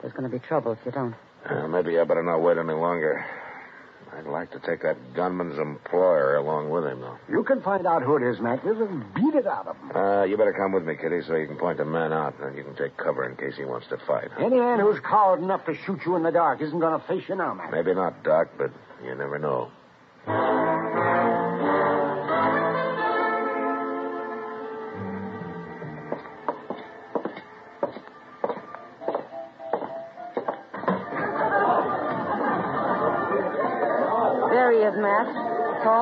There's 0.00 0.12
going 0.12 0.30
to 0.30 0.38
be 0.38 0.38
trouble 0.38 0.72
if 0.72 0.78
you 0.84 0.92
don't. 0.92 1.14
Uh, 1.48 1.68
maybe 1.68 1.98
I 1.98 2.04
better 2.04 2.22
not 2.22 2.38
wait 2.38 2.58
any 2.58 2.72
longer. 2.72 3.24
I'd 4.16 4.26
like 4.26 4.50
to 4.52 4.60
take 4.60 4.82
that 4.82 4.96
gunman's 5.14 5.58
employer 5.58 6.36
along 6.36 6.70
with 6.70 6.84
him, 6.86 7.00
though. 7.00 7.18
You 7.28 7.44
can 7.44 7.60
find 7.60 7.86
out 7.86 8.02
who 8.02 8.16
it 8.16 8.22
is, 8.22 8.40
Matt. 8.40 8.64
Just 8.64 8.80
beat 9.14 9.34
it 9.34 9.46
out 9.46 9.66
of 9.66 9.76
him. 9.76 9.94
Uh, 9.94 10.24
you 10.24 10.36
better 10.38 10.54
come 10.54 10.72
with 10.72 10.84
me, 10.84 10.96
Kitty, 10.96 11.20
so 11.26 11.34
you 11.36 11.46
can 11.46 11.56
point 11.56 11.76
the 11.78 11.84
man 11.84 12.12
out, 12.12 12.34
and 12.40 12.56
you 12.56 12.64
can 12.64 12.74
take 12.76 12.96
cover 12.96 13.28
in 13.28 13.36
case 13.36 13.58
he 13.58 13.64
wants 13.64 13.86
to 13.88 13.98
fight. 14.06 14.28
Any 14.38 14.56
man 14.58 14.80
who's 14.80 14.98
coward 15.00 15.42
enough 15.42 15.66
to 15.66 15.74
shoot 15.84 16.00
you 16.06 16.16
in 16.16 16.22
the 16.22 16.30
dark 16.32 16.62
isn't 16.62 16.78
going 16.78 16.98
to 16.98 17.06
face 17.06 17.24
you 17.28 17.34
now, 17.34 17.52
Matt. 17.54 17.72
Maybe 17.72 17.94
not, 17.94 18.22
Doc, 18.24 18.48
but 18.56 18.70
you 19.04 19.14
never 19.14 19.38
know. 19.38 19.70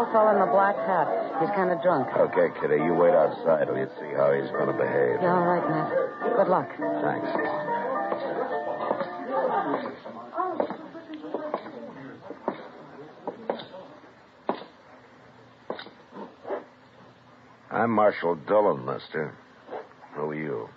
Tall 0.04 0.12
fellow 0.12 0.32
in 0.32 0.40
the 0.40 0.52
black 0.52 0.76
hat. 0.76 1.08
He's 1.40 1.50
kind 1.50 1.70
of 1.70 1.80
drunk. 1.82 2.08
Okay, 2.14 2.49
Kitty, 2.61 2.76
you 2.82 2.94
wait 2.94 3.14
outside 3.14 3.66
till 3.66 3.76
you 3.76 3.88
see 3.99 4.12
how 4.14 4.32
he's 4.32 4.50
going 4.50 4.66
to 4.66 4.73
behave. 4.73 5.23
Yeah, 5.23 5.32
all 5.32 5.46
right, 5.46 5.64
Matt. 5.68 6.37
Good 6.37 6.49
luck. 6.49 6.68
Thanks. 7.00 7.28
I'm 17.70 17.90
Marshal 17.90 18.34
Dillon, 18.46 18.84
mister. 18.84 19.34
Who 20.14 20.30
are 20.30 20.34
you? 20.34 20.68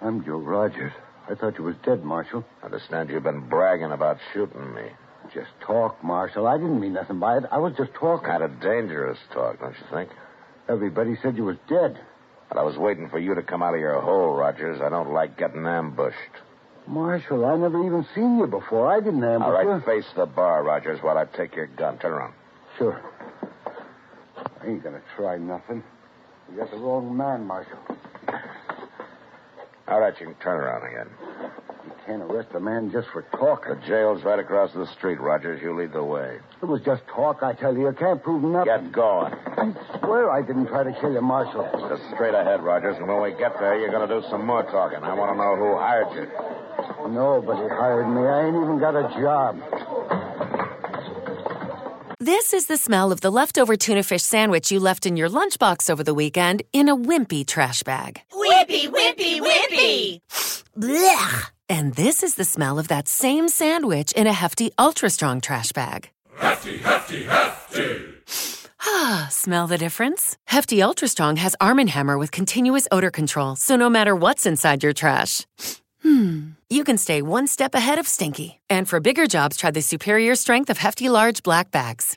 I'm 0.00 0.24
Joe 0.24 0.38
Rogers. 0.38 0.92
I 1.28 1.34
thought 1.34 1.58
you 1.58 1.64
was 1.64 1.76
dead, 1.84 2.02
Marshal. 2.02 2.44
I 2.62 2.66
Understand 2.66 3.10
you've 3.10 3.22
been 3.22 3.48
bragging 3.48 3.92
about 3.92 4.18
shooting 4.32 4.74
me. 4.74 4.88
Just 5.36 5.50
talk, 5.60 6.02
Marshal. 6.02 6.46
I 6.46 6.56
didn't 6.56 6.80
mean 6.80 6.94
nothing 6.94 7.20
by 7.20 7.36
it. 7.36 7.44
I 7.52 7.58
was 7.58 7.74
just 7.76 7.92
talking. 7.92 8.26
Kind 8.26 8.42
of 8.42 8.58
dangerous 8.58 9.18
talk, 9.34 9.60
don't 9.60 9.74
you 9.74 9.84
think? 9.92 10.08
Everybody 10.66 11.14
said 11.22 11.36
you 11.36 11.44
was 11.44 11.58
dead. 11.68 12.00
But 12.48 12.56
I 12.56 12.62
was 12.62 12.78
waiting 12.78 13.10
for 13.10 13.18
you 13.18 13.34
to 13.34 13.42
come 13.42 13.62
out 13.62 13.74
of 13.74 13.80
your 13.80 14.00
hole, 14.00 14.34
Rogers. 14.34 14.80
I 14.80 14.88
don't 14.88 15.12
like 15.12 15.36
getting 15.36 15.66
ambushed. 15.66 16.16
Marshal, 16.86 17.44
I 17.44 17.54
never 17.58 17.84
even 17.84 18.06
seen 18.14 18.38
you 18.38 18.46
before. 18.46 18.90
I 18.90 19.00
didn't 19.00 19.22
ambush 19.24 19.46
All 19.46 19.52
right, 19.52 19.66
you. 19.76 19.82
face 19.84 20.06
the 20.16 20.24
bar, 20.24 20.62
Rogers, 20.64 21.00
while 21.02 21.18
I 21.18 21.26
take 21.26 21.54
your 21.54 21.66
gun. 21.66 21.98
Turn 21.98 22.12
around. 22.12 22.32
Sure. 22.78 22.98
I 24.62 24.66
ain't 24.66 24.82
gonna 24.82 25.02
try 25.16 25.36
nothing. 25.36 25.82
You 26.50 26.56
got 26.56 26.70
the 26.70 26.78
wrong 26.78 27.14
man, 27.14 27.44
Marshal. 27.44 27.78
All 29.86 30.00
right, 30.00 30.14
you 30.18 30.28
can 30.28 30.34
turn 30.36 30.60
around 30.60 30.86
again. 30.90 31.10
You 32.06 32.12
can't 32.12 32.30
arrest 32.30 32.48
a 32.54 32.60
man 32.60 32.92
just 32.92 33.08
for 33.12 33.22
talking. 33.32 33.74
The 33.74 33.86
jail's 33.86 34.22
right 34.22 34.38
across 34.38 34.72
the 34.72 34.86
street, 34.96 35.20
Rogers. 35.20 35.60
You 35.60 35.76
lead 35.76 35.92
the 35.92 36.04
way. 36.04 36.38
It 36.62 36.64
was 36.64 36.80
just 36.82 37.02
talk, 37.08 37.42
I 37.42 37.52
tell 37.52 37.74
you. 37.74 37.86
You 37.86 37.92
can't 37.92 38.22
prove 38.22 38.42
nothing. 38.42 38.84
Get 38.84 38.92
going. 38.92 39.32
I 39.32 39.74
swear 39.98 40.30
I 40.30 40.42
didn't 40.42 40.66
try 40.68 40.84
to 40.84 40.92
kill 41.00 41.12
you, 41.12 41.20
Marshal. 41.20 41.68
Just 41.88 42.08
straight 42.14 42.34
ahead, 42.34 42.62
Rogers, 42.62 42.96
and 42.98 43.08
when 43.08 43.22
we 43.22 43.30
get 43.30 43.58
there, 43.58 43.78
you're 43.78 43.90
going 43.90 44.08
to 44.08 44.20
do 44.20 44.26
some 44.28 44.46
more 44.46 44.62
talking. 44.64 44.98
I 45.02 45.14
want 45.14 45.32
to 45.32 45.36
know 45.36 45.56
who 45.56 45.76
hired 45.78 46.12
you. 46.14 47.12
Nobody 47.12 47.68
hired 47.74 48.08
me. 48.08 48.22
I 48.22 48.46
ain't 48.46 48.56
even 48.56 48.78
got 48.78 48.94
a 48.94 49.08
job. 49.20 49.58
This 52.20 52.52
is 52.52 52.66
the 52.66 52.76
smell 52.76 53.10
of 53.10 53.20
the 53.20 53.30
leftover 53.30 53.76
tuna 53.76 54.02
fish 54.02 54.22
sandwich 54.22 54.70
you 54.70 54.78
left 54.78 55.06
in 55.06 55.16
your 55.16 55.28
lunchbox 55.28 55.90
over 55.90 56.04
the 56.04 56.14
weekend 56.14 56.62
in 56.72 56.88
a 56.88 56.96
wimpy 56.96 57.44
trash 57.46 57.82
bag. 57.82 58.20
Wimpy, 58.32 58.88
wimpy, 58.88 59.40
wimpy! 59.40 60.20
Blech! 60.78 61.50
And 61.68 61.94
this 61.94 62.22
is 62.22 62.36
the 62.36 62.44
smell 62.44 62.78
of 62.78 62.88
that 62.88 63.08
same 63.08 63.48
sandwich 63.48 64.12
in 64.12 64.26
a 64.26 64.32
hefty, 64.32 64.70
ultra 64.78 65.10
strong 65.10 65.40
trash 65.40 65.72
bag. 65.72 66.10
Hefty, 66.36 66.78
hefty, 66.78 67.24
hefty! 67.24 68.04
Ah, 68.82 69.28
smell 69.30 69.66
the 69.66 69.78
difference? 69.78 70.36
Hefty 70.46 70.82
Ultra 70.82 71.08
Strong 71.08 71.36
has 71.36 71.56
Arm 71.60 71.86
& 71.86 71.88
Hammer 71.88 72.18
with 72.18 72.30
continuous 72.30 72.86
odor 72.92 73.10
control, 73.10 73.56
so 73.56 73.74
no 73.76 73.90
matter 73.90 74.14
what's 74.14 74.46
inside 74.46 74.82
your 74.82 74.92
trash, 74.92 75.46
hmm, 76.02 76.50
you 76.70 76.84
can 76.84 76.98
stay 76.98 77.22
one 77.22 77.46
step 77.46 77.74
ahead 77.74 77.98
of 77.98 78.06
stinky. 78.06 78.60
And 78.70 78.88
for 78.88 79.00
bigger 79.00 79.26
jobs, 79.26 79.56
try 79.56 79.70
the 79.70 79.82
superior 79.82 80.34
strength 80.34 80.70
of 80.70 80.78
Hefty 80.78 81.08
Large 81.08 81.42
Black 81.42 81.70
Bags. 81.70 82.16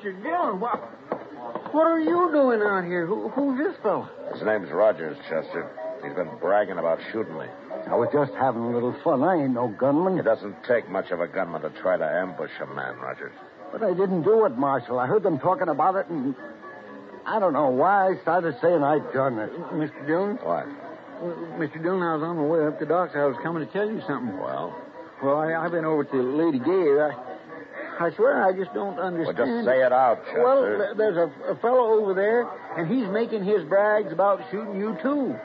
Mr. 0.00 0.22
Dillon, 0.22 0.60
what, 0.60 0.78
what 1.74 1.86
are 1.86 2.00
you 2.00 2.30
doing 2.32 2.62
out 2.62 2.84
here? 2.84 3.04
Who, 3.06 3.28
who's 3.28 3.58
this 3.58 3.76
fellow? 3.82 4.08
His 4.32 4.42
name's 4.42 4.70
Rogers, 4.70 5.18
Chester. 5.28 5.70
He's 6.02 6.14
been 6.14 6.30
bragging 6.40 6.78
about 6.78 7.00
shooting 7.12 7.36
me. 7.36 7.44
I 7.86 7.94
was 7.96 8.08
just 8.10 8.32
having 8.32 8.62
a 8.62 8.70
little 8.70 8.96
fun. 9.04 9.22
I 9.22 9.42
ain't 9.42 9.52
no 9.52 9.68
gunman. 9.68 10.18
It 10.18 10.22
doesn't 10.22 10.56
take 10.66 10.88
much 10.88 11.10
of 11.10 11.20
a 11.20 11.28
gunman 11.28 11.60
to 11.62 11.70
try 11.82 11.98
to 11.98 12.04
ambush 12.04 12.50
a 12.62 12.66
man, 12.74 12.96
Rogers. 12.96 13.32
But 13.72 13.82
I 13.82 13.92
didn't 13.92 14.22
do 14.22 14.46
it, 14.46 14.56
Marshal. 14.56 14.98
I 14.98 15.06
heard 15.06 15.22
them 15.22 15.38
talking 15.38 15.68
about 15.68 15.96
it, 15.96 16.06
and 16.08 16.34
I 17.26 17.38
don't 17.38 17.52
know 17.52 17.68
why 17.68 18.08
I 18.08 18.22
started 18.22 18.56
saying 18.62 18.82
I'd 18.82 19.12
done 19.12 19.38
it. 19.38 19.52
Mr. 19.52 20.06
Dillon? 20.06 20.36
What? 20.36 20.66
Mr. 21.60 21.82
Dillon, 21.82 22.02
I 22.02 22.14
was 22.14 22.22
on 22.22 22.36
my 22.36 22.42
way 22.44 22.66
up 22.66 22.78
to 22.78 22.86
Doc's. 22.86 23.12
I 23.14 23.26
was 23.26 23.36
coming 23.42 23.66
to 23.66 23.70
tell 23.70 23.86
you 23.86 24.00
something. 24.08 24.38
Well? 24.38 24.74
Well, 25.22 25.36
I, 25.36 25.52
I've 25.52 25.72
been 25.72 25.84
over 25.84 26.04
to 26.04 26.16
Lady 26.16 26.58
Gay. 26.58 26.96
I, 26.96 27.12
I 28.00 28.10
swear 28.16 28.42
I 28.42 28.56
just 28.56 28.72
don't 28.72 28.98
understand. 28.98 29.38
Well, 29.38 29.46
just 29.46 29.66
say 29.66 29.84
it 29.84 29.92
out, 29.92 30.24
Chester. 30.24 30.42
Well, 30.42 30.94
there's 30.96 31.16
a, 31.16 31.52
a 31.52 31.56
fellow 31.56 32.00
over 32.00 32.14
there, 32.14 32.48
and 32.78 32.88
he's 32.90 33.06
making 33.08 33.44
his 33.44 33.62
brags 33.64 34.10
about 34.10 34.40
shooting 34.50 34.80
you, 34.80 34.96
too. 35.02 35.36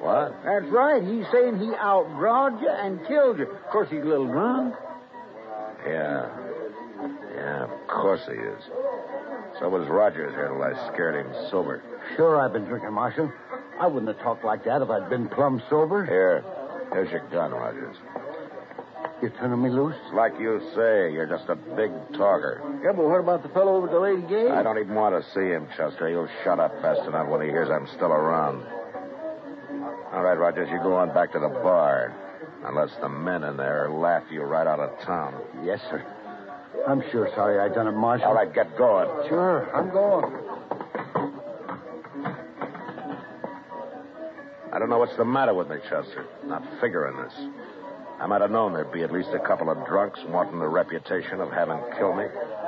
What? 0.00 0.36
That's 0.44 0.66
right. 0.66 1.02
He's 1.02 1.24
saying 1.32 1.58
he 1.58 1.72
outdrawed 1.74 2.60
you 2.60 2.68
and 2.68 3.00
killed 3.08 3.38
you. 3.38 3.46
Of 3.46 3.70
course, 3.72 3.88
he's 3.90 4.02
a 4.02 4.04
little 4.04 4.26
drunk. 4.26 4.74
Yeah. 5.86 6.28
Yeah, 7.34 7.64
of 7.64 7.86
course 7.88 8.20
he 8.26 8.34
is. 8.34 8.62
So 9.58 9.68
was 9.68 9.88
Rogers 9.88 10.34
here 10.34 10.48
till 10.48 10.62
I 10.62 10.92
scared 10.92 11.24
him 11.24 11.32
sober. 11.50 11.82
Sure, 12.16 12.38
I've 12.40 12.52
been 12.52 12.64
drinking, 12.64 12.92
Marshal. 12.92 13.32
I 13.80 13.86
wouldn't 13.86 14.08
have 14.14 14.22
talked 14.22 14.44
like 14.44 14.64
that 14.64 14.82
if 14.82 14.90
I'd 14.90 15.08
been 15.08 15.28
plumb 15.28 15.62
sober. 15.70 16.04
Here. 16.04 16.44
Here's 16.92 17.10
your 17.10 17.26
gun, 17.30 17.52
Rogers. 17.52 17.96
You 19.20 19.30
turning 19.30 19.60
me 19.60 19.70
loose? 19.70 19.96
It's 20.04 20.14
like 20.14 20.38
you 20.38 20.60
say, 20.76 21.12
you're 21.12 21.26
just 21.26 21.48
a 21.48 21.56
big 21.56 21.90
talker. 22.16 22.62
Yeah, 22.84 22.92
but 22.92 23.04
what 23.08 23.18
about 23.18 23.42
the 23.42 23.48
fellow 23.48 23.74
over 23.74 23.88
the 23.88 23.98
Lady 23.98 24.22
Gay? 24.22 24.48
I 24.48 24.62
don't 24.62 24.78
even 24.78 24.94
want 24.94 25.20
to 25.20 25.28
see 25.32 25.48
him, 25.48 25.66
Chester. 25.76 26.08
He'll 26.08 26.28
shut 26.44 26.60
up 26.60 26.72
fast 26.80 27.00
enough 27.00 27.26
when 27.28 27.42
he 27.42 27.48
hears 27.48 27.68
I'm 27.68 27.88
still 27.96 28.12
around. 28.12 28.64
All 30.12 30.22
right, 30.22 30.38
Rogers, 30.38 30.68
you 30.70 30.78
go 30.78 30.94
on 30.94 31.12
back 31.12 31.32
to 31.32 31.40
the 31.40 31.48
bar. 31.48 32.14
Unless 32.64 32.90
the 33.00 33.08
men 33.08 33.42
in 33.42 33.56
there 33.56 33.90
laugh 33.90 34.22
you 34.30 34.42
right 34.42 34.66
out 34.66 34.78
of 34.78 34.90
town. 35.04 35.34
Yes, 35.64 35.80
sir. 35.90 36.04
I'm 36.86 37.02
sure 37.10 37.28
sorry 37.34 37.58
I 37.58 37.74
done 37.74 37.88
it, 37.88 37.92
Marshal. 37.92 38.28
All 38.28 38.34
right, 38.34 38.52
get 38.52 38.76
going. 38.78 39.08
Sure, 39.28 39.68
I'm 39.74 39.90
going. 39.90 40.32
I 44.72 44.78
don't 44.78 44.90
know 44.90 44.98
what's 44.98 45.16
the 45.16 45.24
matter 45.24 45.54
with 45.54 45.68
me, 45.68 45.76
Chester. 45.88 46.24
Not 46.46 46.62
figuring 46.80 47.16
this. 47.16 47.34
I 48.20 48.26
might 48.26 48.40
have 48.40 48.50
known 48.50 48.72
there'd 48.72 48.92
be 48.92 49.02
at 49.02 49.12
least 49.12 49.28
a 49.32 49.38
couple 49.38 49.70
of 49.70 49.86
drunks 49.86 50.20
wanting 50.28 50.58
the 50.58 50.68
reputation 50.68 51.40
of 51.40 51.50
having 51.50 51.78
killed 51.96 52.16
me. 52.16 52.24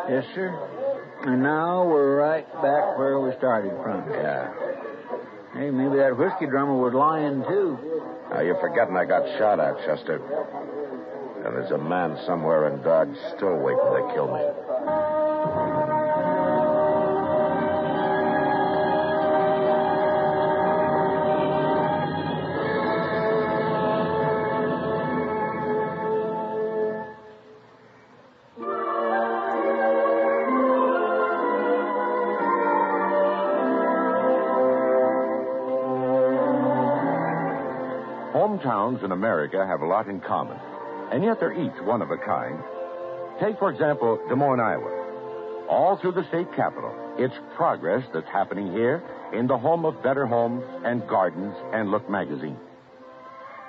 Yes, 0.09 0.25
sir. 0.35 0.55
And 1.23 1.43
now 1.43 1.85
we're 1.85 2.17
right 2.17 2.51
back 2.63 2.97
where 2.97 3.19
we 3.21 3.37
started 3.37 3.73
from. 3.83 4.09
Yeah. 4.11 4.53
Hey, 5.55 5.71
maybe 5.71 5.97
that 5.97 6.17
whiskey 6.17 6.47
drummer 6.47 6.77
was 6.77 6.95
lying, 6.95 7.43
too. 7.43 7.77
Now, 8.31 8.41
you're 8.41 8.61
forgetting 8.61 8.97
I 8.97 9.05
got 9.05 9.27
shot 9.39 9.59
at, 9.59 9.77
Chester. 9.85 10.23
And 11.45 11.57
there's 11.57 11.73
a 11.73 11.79
man 11.79 12.17
somewhere 12.27 12.69
in 12.69 12.81
Dodge 12.83 13.17
still 13.37 13.57
waiting 13.57 13.81
to 13.81 14.11
kill 14.15 14.33
me. 14.33 15.80
Hometowns 38.61 39.03
in 39.03 39.13
America 39.13 39.67
have 39.67 39.81
a 39.81 39.87
lot 39.87 40.09
in 40.09 40.21
common, 40.21 40.59
and 41.13 41.25
yet 41.25 41.41
they're 41.41 41.53
each 41.53 41.81
one 41.83 42.03
of 42.03 42.11
a 42.11 42.17
kind. 42.17 42.59
Take, 43.41 43.59
for 43.59 43.71
example, 43.71 44.21
Des 44.29 44.35
Moines, 44.35 44.61
Iowa. 44.61 45.67
All 45.69 45.97
through 45.97 46.13
the 46.13 46.27
state 46.29 46.49
capital, 46.55 46.95
it's 47.17 47.35
progress 47.57 48.05
that's 48.13 48.29
happening 48.29 48.73
here 48.73 49.03
in 49.33 49.47
the 49.47 49.57
home 49.57 49.85
of 49.85 50.03
Better 50.03 50.27
Homes 50.27 50.65
and 50.85 51.07
Gardens 51.09 51.55
and 51.73 51.91
Look 51.91 52.09
magazine. 52.11 52.59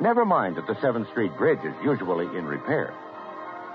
Never 0.01 0.25
mind 0.25 0.57
that 0.57 0.67
the 0.67 0.73
7th 0.75 1.09
Street 1.11 1.31
Bridge 1.37 1.63
is 1.63 1.75
usually 1.83 2.25
in 2.37 2.45
repair. 2.45 2.93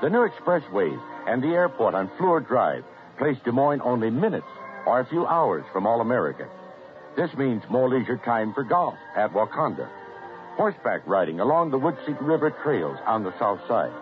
The 0.03 0.11
new 0.11 0.29
expressways 0.29 1.01
and 1.27 1.43
the 1.43 1.55
airport 1.55 1.95
on 1.95 2.11
Fleur 2.19 2.41
Drive 2.41 2.85
place 3.17 3.39
Des 3.45 3.53
Moines 3.53 3.81
only 3.83 4.11
minutes 4.11 4.47
or 4.87 5.01
a 5.01 5.07
few 5.07 5.27
hours 5.27 5.65
from 5.73 5.87
all 5.87 6.01
America. 6.01 6.49
This 7.17 7.33
means 7.39 7.63
more 7.71 7.89
leisure 7.89 8.19
time 8.19 8.53
for 8.53 8.65
golf 8.65 8.95
at 9.17 9.33
Wakonda, 9.33 9.89
horseback 10.57 11.07
riding 11.07 11.41
along 11.41 11.71
the 11.71 11.79
Woodseek 11.79 12.17
River 12.21 12.51
trails 12.63 12.99
on 13.07 13.23
the 13.23 13.39
south 13.39 13.61
side, 13.69 13.93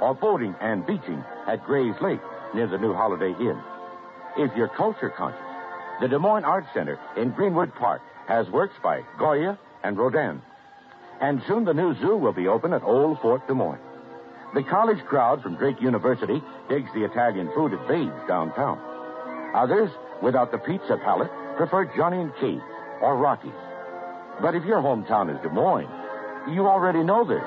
or 0.00 0.14
boating 0.14 0.54
and 0.60 0.86
beaching 0.86 1.24
at 1.46 1.64
Gray's 1.64 1.94
Lake 2.00 2.20
near 2.54 2.66
the 2.66 2.78
new 2.78 2.92
Holiday 2.92 3.32
Inn. 3.40 3.58
If 4.36 4.54
you're 4.56 4.68
culture 4.68 5.10
conscious, 5.10 5.40
the 6.00 6.08
Des 6.08 6.18
Moines 6.18 6.44
Art 6.44 6.64
Center 6.74 6.98
in 7.16 7.30
Greenwood 7.30 7.74
Park 7.74 8.02
has 8.28 8.48
works 8.50 8.74
by 8.82 9.02
Goya 9.18 9.58
and 9.82 9.96
Rodin. 9.96 10.42
And 11.20 11.42
soon 11.46 11.64
the 11.64 11.74
new 11.74 11.94
zoo 12.00 12.16
will 12.16 12.32
be 12.32 12.48
open 12.48 12.72
at 12.72 12.82
Old 12.82 13.20
Fort 13.20 13.46
Des 13.46 13.54
Moines. 13.54 13.80
The 14.54 14.62
college 14.62 15.02
crowd 15.06 15.42
from 15.42 15.56
Drake 15.56 15.80
University 15.80 16.42
digs 16.68 16.90
the 16.94 17.04
Italian 17.04 17.50
food 17.54 17.72
at 17.72 17.88
Babe's 17.88 18.28
downtown. 18.28 18.78
Others, 19.54 19.90
without 20.22 20.52
the 20.52 20.58
pizza 20.58 20.96
palate, 21.02 21.30
prefer 21.56 21.84
Johnny 21.96 22.20
and 22.20 22.32
Kate 22.40 22.62
or 23.00 23.16
Rocky's. 23.16 23.52
But 24.40 24.54
if 24.54 24.64
your 24.64 24.80
hometown 24.82 25.34
is 25.34 25.40
Des 25.42 25.48
Moines, 25.48 25.88
you 26.52 26.66
already 26.66 27.02
know 27.02 27.24
this. 27.24 27.44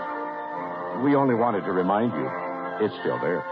We 1.04 1.16
only 1.16 1.36
wanted 1.36 1.64
to 1.66 1.72
remind 1.72 2.12
you 2.14 2.30
it's 2.86 2.96
still 3.02 3.20
there. 3.20 3.44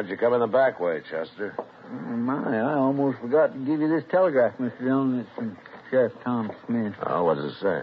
Why'd 0.00 0.08
you 0.08 0.16
come 0.16 0.32
in 0.32 0.40
the 0.40 0.46
back 0.46 0.80
way, 0.80 1.02
Chester? 1.10 1.54
Oh, 1.58 1.92
my, 1.92 2.58
I 2.58 2.72
almost 2.72 3.18
forgot 3.20 3.52
to 3.52 3.58
give 3.58 3.80
you 3.80 3.88
this 3.88 4.02
telegraph, 4.10 4.56
Mr. 4.56 4.78
Dillon. 4.78 5.20
It's 5.20 5.28
from 5.36 5.58
Sheriff 5.90 6.14
Tom 6.24 6.50
Smith. 6.66 6.94
Oh, 7.02 7.24
what 7.24 7.34
does 7.34 7.52
it 7.52 7.60
say? 7.60 7.82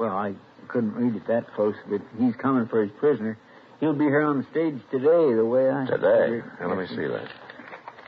Well, 0.00 0.10
I 0.10 0.34
couldn't 0.66 0.94
read 0.94 1.14
it 1.14 1.24
that 1.28 1.54
close, 1.54 1.76
but 1.88 2.00
he's 2.18 2.34
coming 2.34 2.66
for 2.66 2.82
his 2.82 2.90
prisoner. 2.98 3.38
He'll 3.78 3.92
be 3.92 4.06
here 4.06 4.22
on 4.22 4.38
the 4.38 4.46
stage 4.50 4.80
today, 4.90 5.34
the 5.36 5.46
way 5.46 5.70
I... 5.70 5.86
Today? 5.86 6.42
Now, 6.60 6.68
let 6.70 6.78
me 6.78 6.88
see 6.88 7.06
that. 7.06 7.28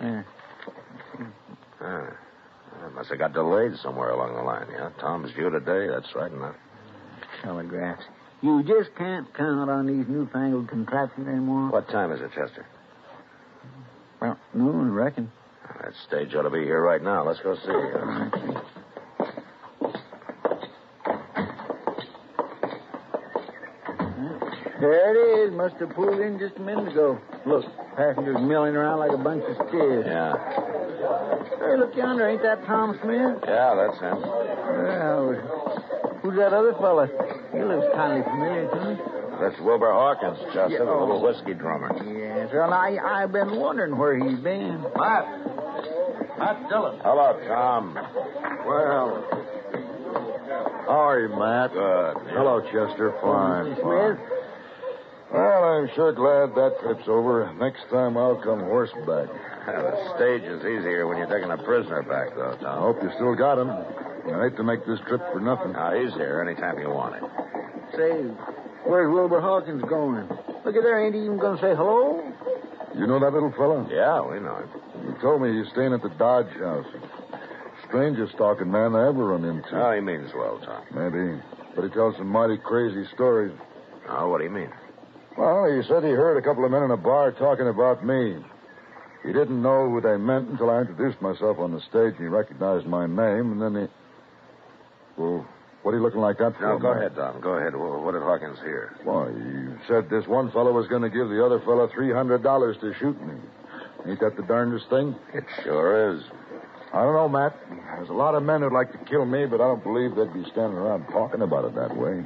Yeah. 0.00 0.22
Ah. 1.80 2.10
It 2.86 2.92
must 2.92 3.08
have 3.10 3.20
got 3.20 3.34
delayed 3.34 3.76
somewhere 3.84 4.10
along 4.10 4.34
the 4.34 4.42
line, 4.42 4.66
yeah? 4.72 4.90
Tom's 5.00 5.32
due 5.34 5.48
today, 5.48 5.86
that's 5.86 6.12
right 6.16 6.32
enough. 6.32 6.56
Telegraphs. 7.44 8.02
You 8.44 8.62
just 8.62 8.94
can't 8.98 9.32
count 9.32 9.70
on 9.70 9.86
these 9.86 10.06
newfangled 10.06 10.68
contraptions 10.68 11.26
anymore. 11.26 11.70
What 11.70 11.88
time 11.88 12.12
is 12.12 12.20
it, 12.20 12.28
Chester? 12.34 12.66
Well, 14.20 14.38
noon, 14.52 14.90
I 14.90 14.92
reckon. 14.92 15.32
That 15.80 15.94
stage 16.06 16.34
ought 16.34 16.42
to 16.42 16.50
be 16.50 16.62
here 16.62 16.82
right 16.82 17.02
now. 17.02 17.26
Let's 17.26 17.40
go 17.40 17.54
see. 17.54 17.62
There 24.78 25.14
it 25.14 25.48
is. 25.48 25.54
Must 25.56 25.76
have 25.76 25.94
pulled 25.94 26.20
in 26.20 26.38
just 26.38 26.58
a 26.58 26.60
minute 26.60 26.88
ago. 26.88 27.18
Look, 27.46 27.64
passengers 27.96 28.36
milling 28.42 28.76
around 28.76 28.98
like 28.98 29.12
a 29.12 29.16
bunch 29.16 29.42
of 29.44 29.68
steers. 29.68 30.04
Yeah. 30.06 30.34
Hey, 31.60 31.78
look 31.78 31.96
yonder. 31.96 32.28
Ain't 32.28 32.42
that 32.42 32.62
Tom 32.66 32.98
Smith? 33.02 33.38
Yeah, 33.46 33.74
that's 33.74 33.98
him. 34.00 34.20
Well, 34.20 35.32
who's 36.20 36.36
that 36.36 36.52
other 36.52 36.74
fella? 36.74 37.08
He 37.54 37.62
looks 37.62 37.86
kindly 37.94 38.22
familiar 38.24 38.68
to 38.68 38.80
me. 38.84 38.96
That's 39.40 39.58
Wilbur 39.60 39.92
Hawkins, 39.92 40.38
Chester, 40.52 40.68
Yeah, 40.70 40.78
the 40.84 40.90
oh. 40.90 41.00
little 41.00 41.22
whiskey 41.22 41.54
drummer. 41.54 41.90
Yes, 42.06 42.50
well, 42.52 42.72
I, 42.72 42.96
I've 43.02 43.32
been 43.32 43.56
wondering 43.58 43.96
where 43.96 44.16
he's 44.16 44.38
been. 44.38 44.82
Matt. 44.96 45.26
Matt 46.38 46.68
Dillon. 46.68 47.00
Hello, 47.02 47.38
Tom. 47.48 47.94
Well, 48.66 49.26
how 50.86 51.08
are 51.08 51.20
you, 51.20 51.28
Matt? 51.30 51.72
Good. 51.72 52.32
Hello, 52.34 52.60
Chester. 52.70 53.14
Fine. 53.22 53.74
Smith? 53.74 54.18
Well, 55.32 55.64
I'm 55.64 55.88
sure 55.96 56.12
glad 56.12 56.54
that 56.54 56.78
trip's 56.80 57.08
over. 57.08 57.52
Next 57.58 57.82
time 57.90 58.16
I'll 58.16 58.36
come 58.40 58.60
horseback. 58.60 59.28
the 59.66 60.14
stage 60.16 60.42
is 60.42 60.60
easier 60.60 61.06
when 61.08 61.18
you're 61.18 61.26
taking 61.26 61.50
a 61.50 61.58
prisoner 61.58 62.02
back, 62.02 62.36
though, 62.36 62.56
Tom. 62.60 62.78
I 62.78 62.80
hope 62.80 63.02
you 63.02 63.10
still 63.16 63.34
got 63.34 63.58
him. 63.58 64.13
I 64.32 64.48
hate 64.48 64.56
to 64.56 64.64
make 64.64 64.86
this 64.86 64.98
trip 65.06 65.20
for 65.32 65.40
nothing. 65.40 65.72
Now, 65.72 65.92
he's 65.92 66.12
here 66.14 66.40
anytime 66.40 66.78
you 66.78 66.88
want 66.88 67.16
him. 67.16 67.24
Say, 67.92 68.10
where's 68.88 69.12
Wilbur 69.12 69.40
Hawkins 69.40 69.82
going? 69.82 70.28
Look 70.64 70.76
at 70.76 70.82
there. 70.82 71.04
Ain't 71.04 71.14
he 71.14 71.22
even 71.22 71.38
going 71.38 71.56
to 71.56 71.62
say 71.62 71.76
hello? 71.76 72.24
You 72.96 73.06
know 73.06 73.20
that 73.20 73.32
little 73.32 73.52
fella? 73.52 73.86
Yeah, 73.90 74.22
we 74.22 74.40
know 74.40 74.56
him. 74.56 74.68
He 75.12 75.20
told 75.20 75.42
me 75.42 75.52
he's 75.52 75.70
staying 75.72 75.92
at 75.92 76.02
the 76.02 76.08
Dodge 76.16 76.52
House. 76.58 76.86
Strangest 77.88 78.36
talking 78.38 78.70
man 78.70 78.94
I 78.96 79.08
ever 79.08 79.26
run 79.26 79.44
into. 79.44 79.68
Oh, 79.74 79.92
he 79.92 80.00
means 80.00 80.30
well, 80.34 80.58
Tom. 80.64 80.82
Maybe. 80.94 81.40
But 81.76 81.84
he 81.84 81.90
tells 81.90 82.16
some 82.16 82.28
mighty 82.28 82.56
crazy 82.56 83.04
stories. 83.14 83.52
Oh, 84.08 84.28
what 84.30 84.38
do 84.38 84.44
you 84.44 84.50
mean? 84.50 84.70
Well, 85.36 85.66
he 85.66 85.86
said 85.86 86.04
he 86.04 86.10
heard 86.10 86.38
a 86.38 86.42
couple 86.42 86.64
of 86.64 86.70
men 86.70 86.84
in 86.84 86.90
a 86.92 86.96
bar 86.96 87.32
talking 87.32 87.68
about 87.68 88.04
me. 88.06 88.36
He 89.24 89.32
didn't 89.32 89.60
know 89.60 89.90
who 89.90 90.00
they 90.00 90.16
meant 90.16 90.48
until 90.50 90.70
I 90.70 90.80
introduced 90.80 91.20
myself 91.20 91.58
on 91.58 91.72
the 91.72 91.80
stage 91.80 92.14
and 92.14 92.18
he 92.18 92.26
recognized 92.26 92.86
my 92.86 93.06
name, 93.06 93.52
and 93.52 93.60
then 93.60 93.82
he. 93.82 93.88
Well, 95.16 95.46
what 95.82 95.92
are 95.92 95.96
you 95.98 96.02
looking 96.02 96.20
like 96.20 96.38
that 96.38 96.56
for? 96.56 96.62
No, 96.62 96.78
go 96.78 96.92
ahead, 96.92 97.14
Tom. 97.14 97.40
Go 97.40 97.50
ahead. 97.50 97.76
What 97.76 98.12
did 98.12 98.22
Hawkins 98.22 98.58
hear? 98.60 98.96
Why, 99.04 99.28
you 99.28 99.78
said 99.86 100.08
this 100.08 100.26
one 100.26 100.50
fellow 100.50 100.72
was 100.72 100.88
going 100.88 101.02
to 101.02 101.10
give 101.10 101.28
the 101.28 101.44
other 101.44 101.60
fellow 101.60 101.88
$300 101.88 102.80
to 102.80 102.94
shoot 102.98 103.20
me. 103.26 103.34
Ain't 104.06 104.20
that 104.20 104.36
the 104.36 104.42
darndest 104.42 104.88
thing? 104.90 105.14
It 105.32 105.44
sure 105.62 106.14
is. 106.14 106.22
I 106.92 107.02
don't 107.02 107.14
know, 107.14 107.28
Matt. 107.28 107.56
There's 107.96 108.08
a 108.08 108.12
lot 108.14 108.34
of 108.34 108.42
men 108.42 108.60
who'd 108.62 108.72
like 108.72 108.92
to 108.92 108.98
kill 109.10 109.24
me, 109.24 109.46
but 109.46 109.60
I 109.60 109.66
don't 109.66 109.82
believe 109.82 110.14
they'd 110.14 110.32
be 110.32 110.48
standing 110.52 110.78
around 110.78 111.06
talking 111.06 111.42
about 111.42 111.64
it 111.64 111.74
that 111.74 111.96
way. 111.96 112.24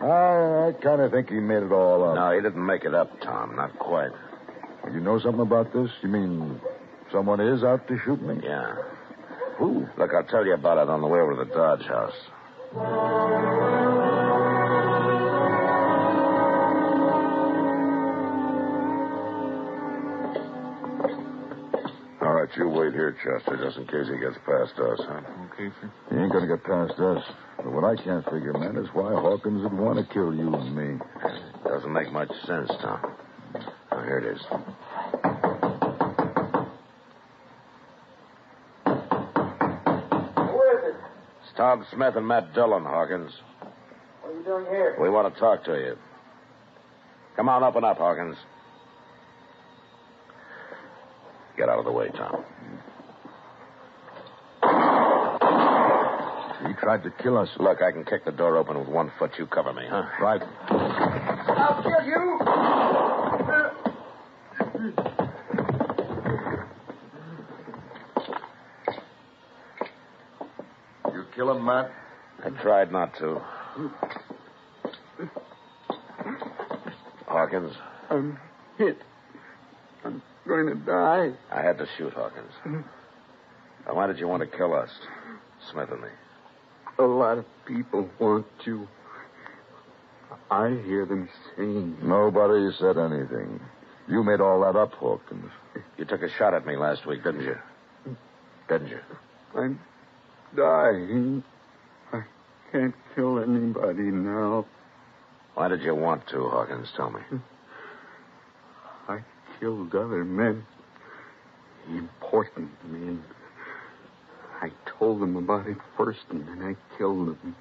I, 0.00 0.68
I 0.68 0.72
kind 0.82 1.00
of 1.02 1.10
think 1.12 1.28
he 1.28 1.38
made 1.40 1.62
it 1.62 1.72
all 1.72 2.08
up. 2.08 2.14
No, 2.14 2.32
he 2.34 2.40
didn't 2.40 2.64
make 2.64 2.84
it 2.84 2.94
up, 2.94 3.20
Tom. 3.20 3.56
Not 3.56 3.78
quite. 3.78 4.10
You 4.92 5.00
know 5.00 5.20
something 5.20 5.42
about 5.42 5.72
this? 5.74 5.90
You 6.02 6.08
mean 6.08 6.60
someone 7.12 7.40
is 7.40 7.62
out 7.62 7.86
to 7.88 7.98
shoot 8.04 8.22
me? 8.22 8.40
Yeah. 8.42 8.76
Who? 9.60 9.86
Look, 9.98 10.10
I'll 10.14 10.24
tell 10.24 10.44
you 10.44 10.54
about 10.54 10.78
it 10.78 10.88
on 10.88 11.02
the 11.02 11.06
way 11.06 11.20
over 11.20 11.36
to 11.36 11.44
the 11.44 11.54
Dodge 11.54 11.86
House. 11.86 12.16
All 22.22 22.34
right, 22.34 22.48
you 22.56 22.68
wait 22.68 22.92
here, 22.92 23.16
Chester, 23.22 23.56
just 23.62 23.76
in 23.78 23.86
case 23.86 24.06
he 24.10 24.18
gets 24.18 24.36
past 24.44 24.78
us, 24.78 25.00
huh? 25.08 25.20
Okay, 25.52 25.70
sir. 25.80 25.90
He 26.10 26.16
ain't 26.16 26.32
gonna 26.32 26.46
get 26.46 26.64
past 26.64 26.98
us. 27.00 27.22
But 27.56 27.72
what 27.72 27.84
I 27.84 27.96
can't 28.02 28.24
figure, 28.24 28.52
man, 28.52 28.76
is 28.76 28.88
why 28.94 29.12
Hawkins 29.12 29.62
would 29.62 29.72
want 29.72 29.98
to 29.98 30.04
kill 30.12 30.34
you 30.34 30.54
and 30.54 30.74
me. 30.74 30.98
Doesn't 31.64 31.92
make 31.92 32.10
much 32.12 32.30
sense, 32.46 32.70
Tom. 32.82 33.14
Oh, 33.92 34.02
here 34.02 34.18
it 34.18 34.36
is. 34.36 34.40
Who 40.36 40.60
is 40.60 40.84
it? 40.84 40.96
It's 41.42 41.49
Tom 41.60 41.84
Smith 41.92 42.16
and 42.16 42.26
Matt 42.26 42.54
Dillon, 42.54 42.84
Hawkins. 42.84 43.32
What 44.22 44.32
are 44.32 44.38
you 44.38 44.42
doing 44.44 44.64
here? 44.64 44.96
We 44.98 45.10
want 45.10 45.34
to 45.34 45.38
talk 45.38 45.62
to 45.64 45.74
you. 45.74 45.94
Come 47.36 47.50
on, 47.50 47.62
open 47.62 47.84
up, 47.84 47.98
Hawkins. 47.98 48.38
Get 51.58 51.68
out 51.68 51.78
of 51.78 51.84
the 51.84 51.92
way, 51.92 52.08
Tom. 52.16 52.44
He 56.66 56.72
tried 56.80 57.02
to 57.02 57.10
kill 57.22 57.36
us. 57.36 57.50
Look, 57.58 57.82
I 57.82 57.92
can 57.92 58.06
kick 58.06 58.24
the 58.24 58.32
door 58.32 58.56
open 58.56 58.78
with 58.78 58.88
one 58.88 59.12
foot. 59.18 59.32
You 59.38 59.44
cover 59.44 59.74
me, 59.74 59.82
huh? 59.86 60.04
Right. 60.18 60.40
I'll 60.70 61.82
kill 61.82 62.06
you. 62.06 62.39
You 71.60 71.66
kill 71.66 71.74
Matt? 71.74 71.90
I 72.42 72.62
tried 72.62 72.92
not 72.92 73.16
to. 73.18 73.40
Hawkins, 77.26 77.74
I'm 78.08 78.38
hit. 78.78 78.98
I'm 80.04 80.22
going 80.46 80.66
to 80.66 80.74
die. 80.74 81.32
I 81.52 81.62
had 81.62 81.78
to 81.78 81.86
shoot 81.96 82.12
Hawkins. 82.14 82.52
Now, 83.86 83.94
why 83.94 84.06
did 84.06 84.18
you 84.18 84.26
want 84.26 84.42
to 84.42 84.56
kill 84.56 84.74
us, 84.74 84.90
Smith 85.70 85.90
and 85.90 86.00
me? 86.00 86.08
A 86.98 87.02
lot 87.02 87.38
of 87.38 87.44
people 87.66 88.08
want 88.18 88.46
to. 88.64 88.88
I 90.50 90.70
hear 90.84 91.06
them 91.06 91.28
saying. 91.56 91.98
Nobody 92.02 92.74
said 92.78 92.96
anything. 92.98 93.60
You 94.08 94.24
made 94.24 94.40
all 94.40 94.60
that 94.62 94.78
up, 94.78 94.92
Hawkins. 94.94 95.50
You 95.98 96.04
took 96.04 96.22
a 96.22 96.28
shot 96.38 96.54
at 96.54 96.66
me 96.66 96.76
last 96.76 97.06
week, 97.06 97.22
didn't 97.22 97.42
you? 97.42 97.56
Didn't 98.68 98.88
you? 98.88 98.98
I'm 99.54 99.78
dying. 100.56 101.42
I 102.12 102.22
can't 102.72 102.94
kill 103.14 103.38
anybody 103.42 104.02
now. 104.02 104.66
Why 105.54 105.68
did 105.68 105.82
you 105.82 105.94
want 105.94 106.26
to, 106.28 106.48
Hawkins? 106.48 106.88
Tell 106.96 107.10
me. 107.10 107.20
I 109.08 109.20
killed 109.58 109.94
other 109.94 110.24
men. 110.24 110.64
Important 111.88 112.70
men. 112.88 113.22
I 114.62 114.70
told 114.98 115.20
them 115.20 115.36
about 115.36 115.66
it 115.66 115.78
first, 115.96 116.20
and 116.30 116.46
then 116.46 116.62
I 116.62 116.96
killed 116.96 117.28
them. 117.28 117.56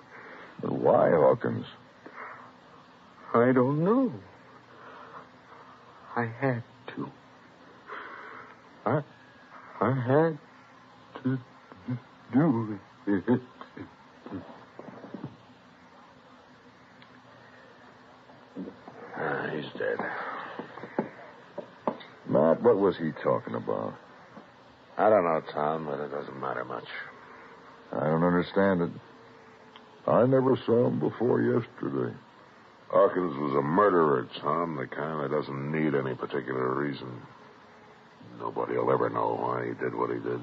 But 0.62 0.74
why, 0.74 1.10
Hawkins? 1.12 1.66
I 3.34 3.52
don't 3.52 3.84
know. 3.84 4.12
I 6.16 6.26
had 6.40 6.64
to. 6.96 7.10
I, 8.86 9.02
I 9.80 9.94
had 9.94 10.38
to 11.24 11.40
do 12.34 12.80
it. 13.08 13.42
Ah, 19.22 19.50
he's 19.54 19.66
dead. 19.78 19.98
Matt, 22.30 22.62
what 22.64 22.78
was 22.78 22.96
he 22.98 23.12
talking 23.22 23.56
about? 23.56 23.94
I 24.98 25.10
don't 25.10 25.26
know, 25.26 25.42
Tom, 25.54 25.86
but 25.86 26.00
it 26.00 26.10
doesn't 26.10 26.40
matter 26.40 26.64
much. 26.64 26.88
I 27.92 28.06
don't 28.06 28.24
understand 28.24 28.82
it. 28.82 28.92
I 30.08 30.26
never 30.26 30.58
saw 30.66 30.88
him 30.88 31.00
before 31.00 31.42
yesterday. 31.42 32.16
Hawkins 32.90 33.36
was 33.38 33.56
a 33.58 33.62
murderer, 33.62 34.28
Tom, 34.42 34.76
the 34.76 34.88
kind 34.88 35.24
that 35.24 35.36
doesn't 35.36 35.72
need 35.72 35.96
any 35.96 36.16
particular 36.16 36.74
reason. 36.76 37.22
Nobody 38.40 38.78
will 38.78 38.92
ever 38.92 39.10
know 39.10 39.36
why 39.36 39.68
he 39.68 39.74
did 39.74 39.94
what 39.94 40.10
he 40.10 40.18
did. 40.18 40.42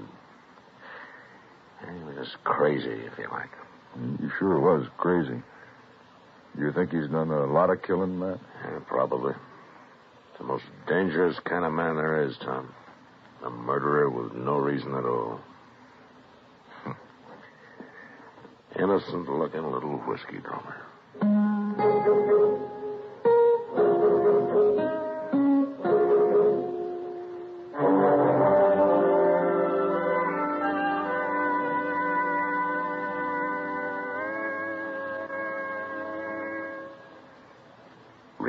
He 1.80 2.04
was 2.04 2.16
just 2.16 2.42
crazy, 2.44 3.04
if 3.06 3.18
you 3.18 3.28
like. 3.30 3.50
He 4.20 4.28
sure 4.38 4.58
was 4.60 4.86
crazy. 4.98 5.42
You 6.58 6.72
think 6.72 6.90
he's 6.90 7.08
done 7.08 7.30
a 7.30 7.46
lot 7.46 7.70
of 7.70 7.82
killing, 7.82 8.18
Matt? 8.18 8.38
Yeah, 8.64 8.78
probably. 8.86 9.34
The 10.38 10.44
most 10.44 10.64
dangerous 10.88 11.38
kind 11.40 11.64
of 11.64 11.72
man 11.72 11.96
there 11.96 12.22
is, 12.24 12.36
Tom. 12.38 12.72
A 13.44 13.50
murderer 13.50 14.08
with 14.08 14.32
no 14.32 14.56
reason 14.56 14.94
at 14.94 15.04
all. 15.04 15.40
Innocent 18.78 19.28
looking 19.28 19.70
little 19.70 19.98
whiskey 19.98 20.38
drummer. 20.38 20.85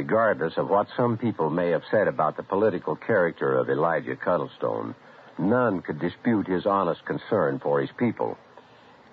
Regardless 0.07 0.53
of 0.55 0.69
what 0.69 0.87
some 0.95 1.17
people 1.17 1.49
may 1.49 1.69
have 1.71 1.83
said 1.91 2.07
about 2.07 2.37
the 2.37 2.43
political 2.43 2.95
character 2.95 3.57
of 3.57 3.69
Elijah 3.69 4.15
Cuddlestone, 4.15 4.95
none 5.37 5.81
could 5.81 5.99
dispute 5.99 6.47
his 6.47 6.65
honest 6.65 7.03
concern 7.05 7.59
for 7.59 7.81
his 7.81 7.89
people. 7.99 8.37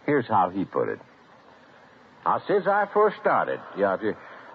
Here's 0.06 0.28
how 0.28 0.50
he 0.50 0.64
put 0.64 0.88
it. 0.88 1.00
Now, 2.24 2.40
since 2.46 2.68
I 2.68 2.86
first 2.94 3.16
started, 3.20 3.58
yeah, 3.76 3.96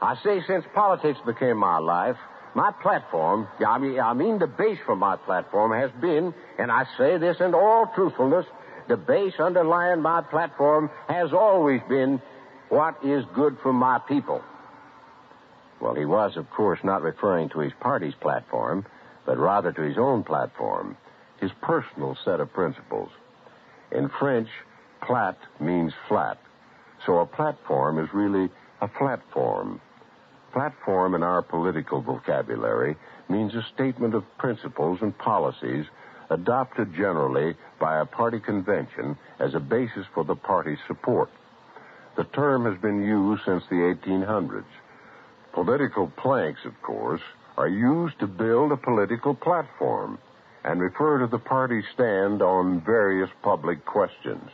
I 0.02 0.15
say 0.23 0.39
since 0.47 0.63
politics 0.73 1.19
became 1.25 1.58
my 1.58 1.78
life, 1.78 2.15
My 2.56 2.71
platform, 2.71 3.47
yeah, 3.60 3.71
I 3.71 3.78
mean, 3.78 3.99
I 3.99 4.13
mean 4.13 4.39
the 4.39 4.47
base 4.47 4.80
for 4.86 4.95
my 4.95 5.17
platform 5.17 5.71
has 5.73 5.91
been, 6.02 6.34
and 6.58 6.71
I 6.71 6.86
say 6.97 7.17
this 7.17 7.38
in 7.41 7.54
all 7.54 7.91
truthfulness, 7.93 8.45
the 8.88 8.97
base 8.97 9.34
underlying 9.39 10.02
my 10.02 10.21
platform 10.21 10.89
has 11.10 11.32
always 11.34 11.82
been 11.89 12.21
what 12.69 12.95
is 13.04 13.25
good 13.36 13.58
for 13.62 13.73
my 13.73 13.99
people. 14.08 14.41
Well, 15.82 15.96
he 15.96 16.06
was, 16.06 16.36
of 16.36 16.50
course, 16.50 16.80
not 16.84 17.02
referring 17.02 17.50
to 17.50 17.60
his 17.60 17.74
party's 17.80 18.15
platform, 18.15 18.86
but 19.26 19.38
rather 19.38 19.72
to 19.72 19.82
his 19.82 19.98
own 19.98 20.24
platform, 20.24 20.98
his 21.39 21.52
personal 21.62 22.18
set 22.26 22.39
of 22.39 22.52
principles. 22.54 23.10
In 23.92 24.10
French, 24.20 24.50
plat 25.02 25.38
means 25.60 25.94
flat, 26.08 26.38
so 27.06 27.20
a 27.20 27.26
platform 27.26 28.00
is 28.00 28.10
really 28.13 28.50
a 28.82 28.88
platform. 28.88 29.82
Platform 30.52 31.15
in 31.15 31.24
our 31.24 31.42
political 31.42 32.02
vocabulary 32.02 32.96
means 33.30 33.54
a 33.54 33.65
statement 33.74 34.15
of 34.15 34.24
principles 34.38 35.00
and 35.02 35.18
policies 35.18 35.86
adopted 36.30 36.94
generally 36.96 37.56
by 37.80 38.00
a 38.00 38.06
party 38.06 38.39
convention 38.39 39.18
as 39.39 39.54
a 39.56 39.60
basis 39.60 40.06
for 40.13 40.24
the 40.24 40.36
party's 40.36 40.78
support. 40.88 41.30
The 42.18 42.24
term 42.26 42.65
has 42.65 42.80
been 42.82 43.04
used 43.04 43.44
since 43.46 43.63
the 43.70 43.96
1800s. 44.06 44.65
Political 45.54 46.12
planks, 46.18 46.62
of 46.66 46.80
course, 46.82 47.22
are 47.58 47.68
used 47.68 48.20
to 48.20 48.28
build 48.28 48.72
a 48.72 48.78
political 48.78 49.36
platform 49.36 50.18
and 50.64 50.80
refer 50.82 51.20
to 51.20 51.28
the 51.28 51.40
party's 51.40 51.86
stand 51.94 52.42
on 52.42 52.82
various 52.86 53.30
public 53.42 53.84
questions. 53.86 54.50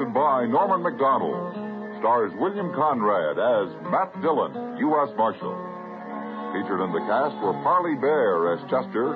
Directed 0.00 0.14
by 0.14 0.46
Norman 0.46 0.80
Macdonnell. 0.80 2.00
Stars 2.00 2.32
William 2.40 2.72
Conrad 2.72 3.36
as 3.36 3.68
Matt 3.92 4.08
Dillon, 4.22 4.78
U.S. 4.80 5.12
Marshal. 5.12 5.52
Featured 6.56 6.80
in 6.80 6.88
the 6.96 7.04
cast 7.04 7.36
were 7.44 7.52
Parley 7.60 8.00
Baer 8.00 8.56
as 8.56 8.60
Chester, 8.72 9.12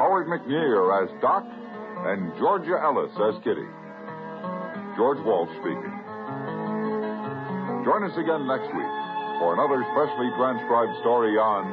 Howard 0.00 0.24
McNear 0.24 0.96
as 0.96 1.12
Doc, 1.20 1.44
and 2.08 2.32
Georgia 2.40 2.80
Ellis 2.80 3.12
as 3.20 3.36
Kitty. 3.44 3.68
George 4.96 5.20
Walsh 5.28 5.52
speaking. 5.60 5.92
Join 7.84 8.08
us 8.08 8.16
again 8.16 8.48
next 8.48 8.72
week 8.72 8.92
for 9.44 9.52
another 9.52 9.84
specially 9.92 10.32
transcribed 10.40 10.96
story 11.04 11.36
on 11.36 11.68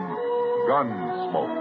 Gunsmoke. 0.68 1.61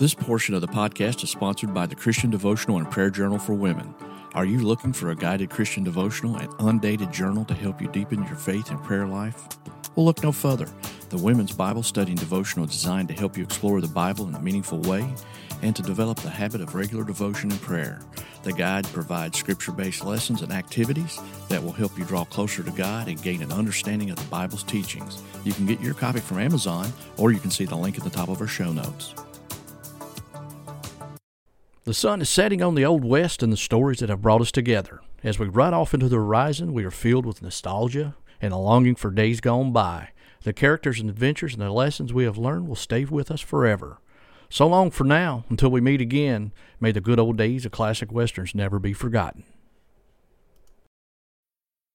This 0.00 0.14
portion 0.14 0.54
of 0.54 0.62
the 0.62 0.66
podcast 0.66 1.22
is 1.24 1.28
sponsored 1.28 1.74
by 1.74 1.84
the 1.84 1.94
Christian 1.94 2.30
Devotional 2.30 2.78
and 2.78 2.90
Prayer 2.90 3.10
Journal 3.10 3.38
for 3.38 3.52
Women. 3.52 3.94
Are 4.32 4.46
you 4.46 4.60
looking 4.60 4.94
for 4.94 5.10
a 5.10 5.14
guided 5.14 5.50
Christian 5.50 5.84
devotional 5.84 6.36
and 6.36 6.50
undated 6.58 7.12
journal 7.12 7.44
to 7.44 7.52
help 7.52 7.82
you 7.82 7.88
deepen 7.88 8.24
your 8.24 8.36
faith 8.36 8.70
and 8.70 8.82
prayer 8.82 9.06
life? 9.06 9.46
Well, 9.94 10.06
look 10.06 10.22
no 10.22 10.32
further. 10.32 10.70
The 11.10 11.18
Women's 11.18 11.52
Bible 11.52 11.82
Study 11.82 12.12
and 12.12 12.18
Devotional 12.18 12.64
is 12.64 12.70
designed 12.70 13.08
to 13.08 13.14
help 13.14 13.36
you 13.36 13.44
explore 13.44 13.82
the 13.82 13.88
Bible 13.88 14.26
in 14.26 14.34
a 14.34 14.40
meaningful 14.40 14.80
way 14.80 15.06
and 15.60 15.76
to 15.76 15.82
develop 15.82 16.18
the 16.20 16.30
habit 16.30 16.62
of 16.62 16.74
regular 16.74 17.04
devotion 17.04 17.50
and 17.50 17.60
prayer. 17.60 18.00
The 18.42 18.54
guide 18.54 18.86
provides 18.94 19.38
scripture 19.38 19.72
based 19.72 20.02
lessons 20.02 20.40
and 20.40 20.50
activities 20.50 21.20
that 21.50 21.62
will 21.62 21.72
help 21.72 21.98
you 21.98 22.06
draw 22.06 22.24
closer 22.24 22.62
to 22.62 22.70
God 22.70 23.08
and 23.08 23.20
gain 23.20 23.42
an 23.42 23.52
understanding 23.52 24.08
of 24.08 24.16
the 24.16 24.30
Bible's 24.30 24.62
teachings. 24.62 25.22
You 25.44 25.52
can 25.52 25.66
get 25.66 25.78
your 25.78 25.92
copy 25.92 26.20
from 26.20 26.38
Amazon 26.38 26.90
or 27.18 27.32
you 27.32 27.38
can 27.38 27.50
see 27.50 27.66
the 27.66 27.76
link 27.76 27.98
at 27.98 28.04
the 28.04 28.08
top 28.08 28.30
of 28.30 28.40
our 28.40 28.46
show 28.46 28.72
notes. 28.72 29.14
The 31.90 31.94
sun 31.94 32.20
is 32.20 32.30
setting 32.30 32.62
on 32.62 32.76
the 32.76 32.84
Old 32.84 33.04
West 33.04 33.42
and 33.42 33.52
the 33.52 33.56
stories 33.56 33.98
that 33.98 34.10
have 34.10 34.22
brought 34.22 34.40
us 34.40 34.52
together. 34.52 35.00
As 35.24 35.40
we 35.40 35.48
ride 35.48 35.72
off 35.72 35.92
into 35.92 36.08
the 36.08 36.18
horizon, 36.18 36.72
we 36.72 36.84
are 36.84 36.90
filled 36.92 37.26
with 37.26 37.42
nostalgia 37.42 38.14
and 38.40 38.52
a 38.52 38.56
longing 38.56 38.94
for 38.94 39.10
days 39.10 39.40
gone 39.40 39.72
by. 39.72 40.10
The 40.44 40.52
characters 40.52 41.00
and 41.00 41.10
adventures 41.10 41.54
and 41.54 41.60
the 41.60 41.72
lessons 41.72 42.12
we 42.12 42.22
have 42.22 42.38
learned 42.38 42.68
will 42.68 42.76
stay 42.76 43.04
with 43.06 43.28
us 43.28 43.40
forever. 43.40 43.98
So 44.48 44.68
long 44.68 44.92
for 44.92 45.02
now, 45.02 45.44
until 45.48 45.70
we 45.72 45.80
meet 45.80 46.00
again, 46.00 46.52
may 46.78 46.92
the 46.92 47.00
good 47.00 47.18
old 47.18 47.36
days 47.36 47.66
of 47.66 47.72
classic 47.72 48.12
westerns 48.12 48.54
never 48.54 48.78
be 48.78 48.92
forgotten. 48.92 49.42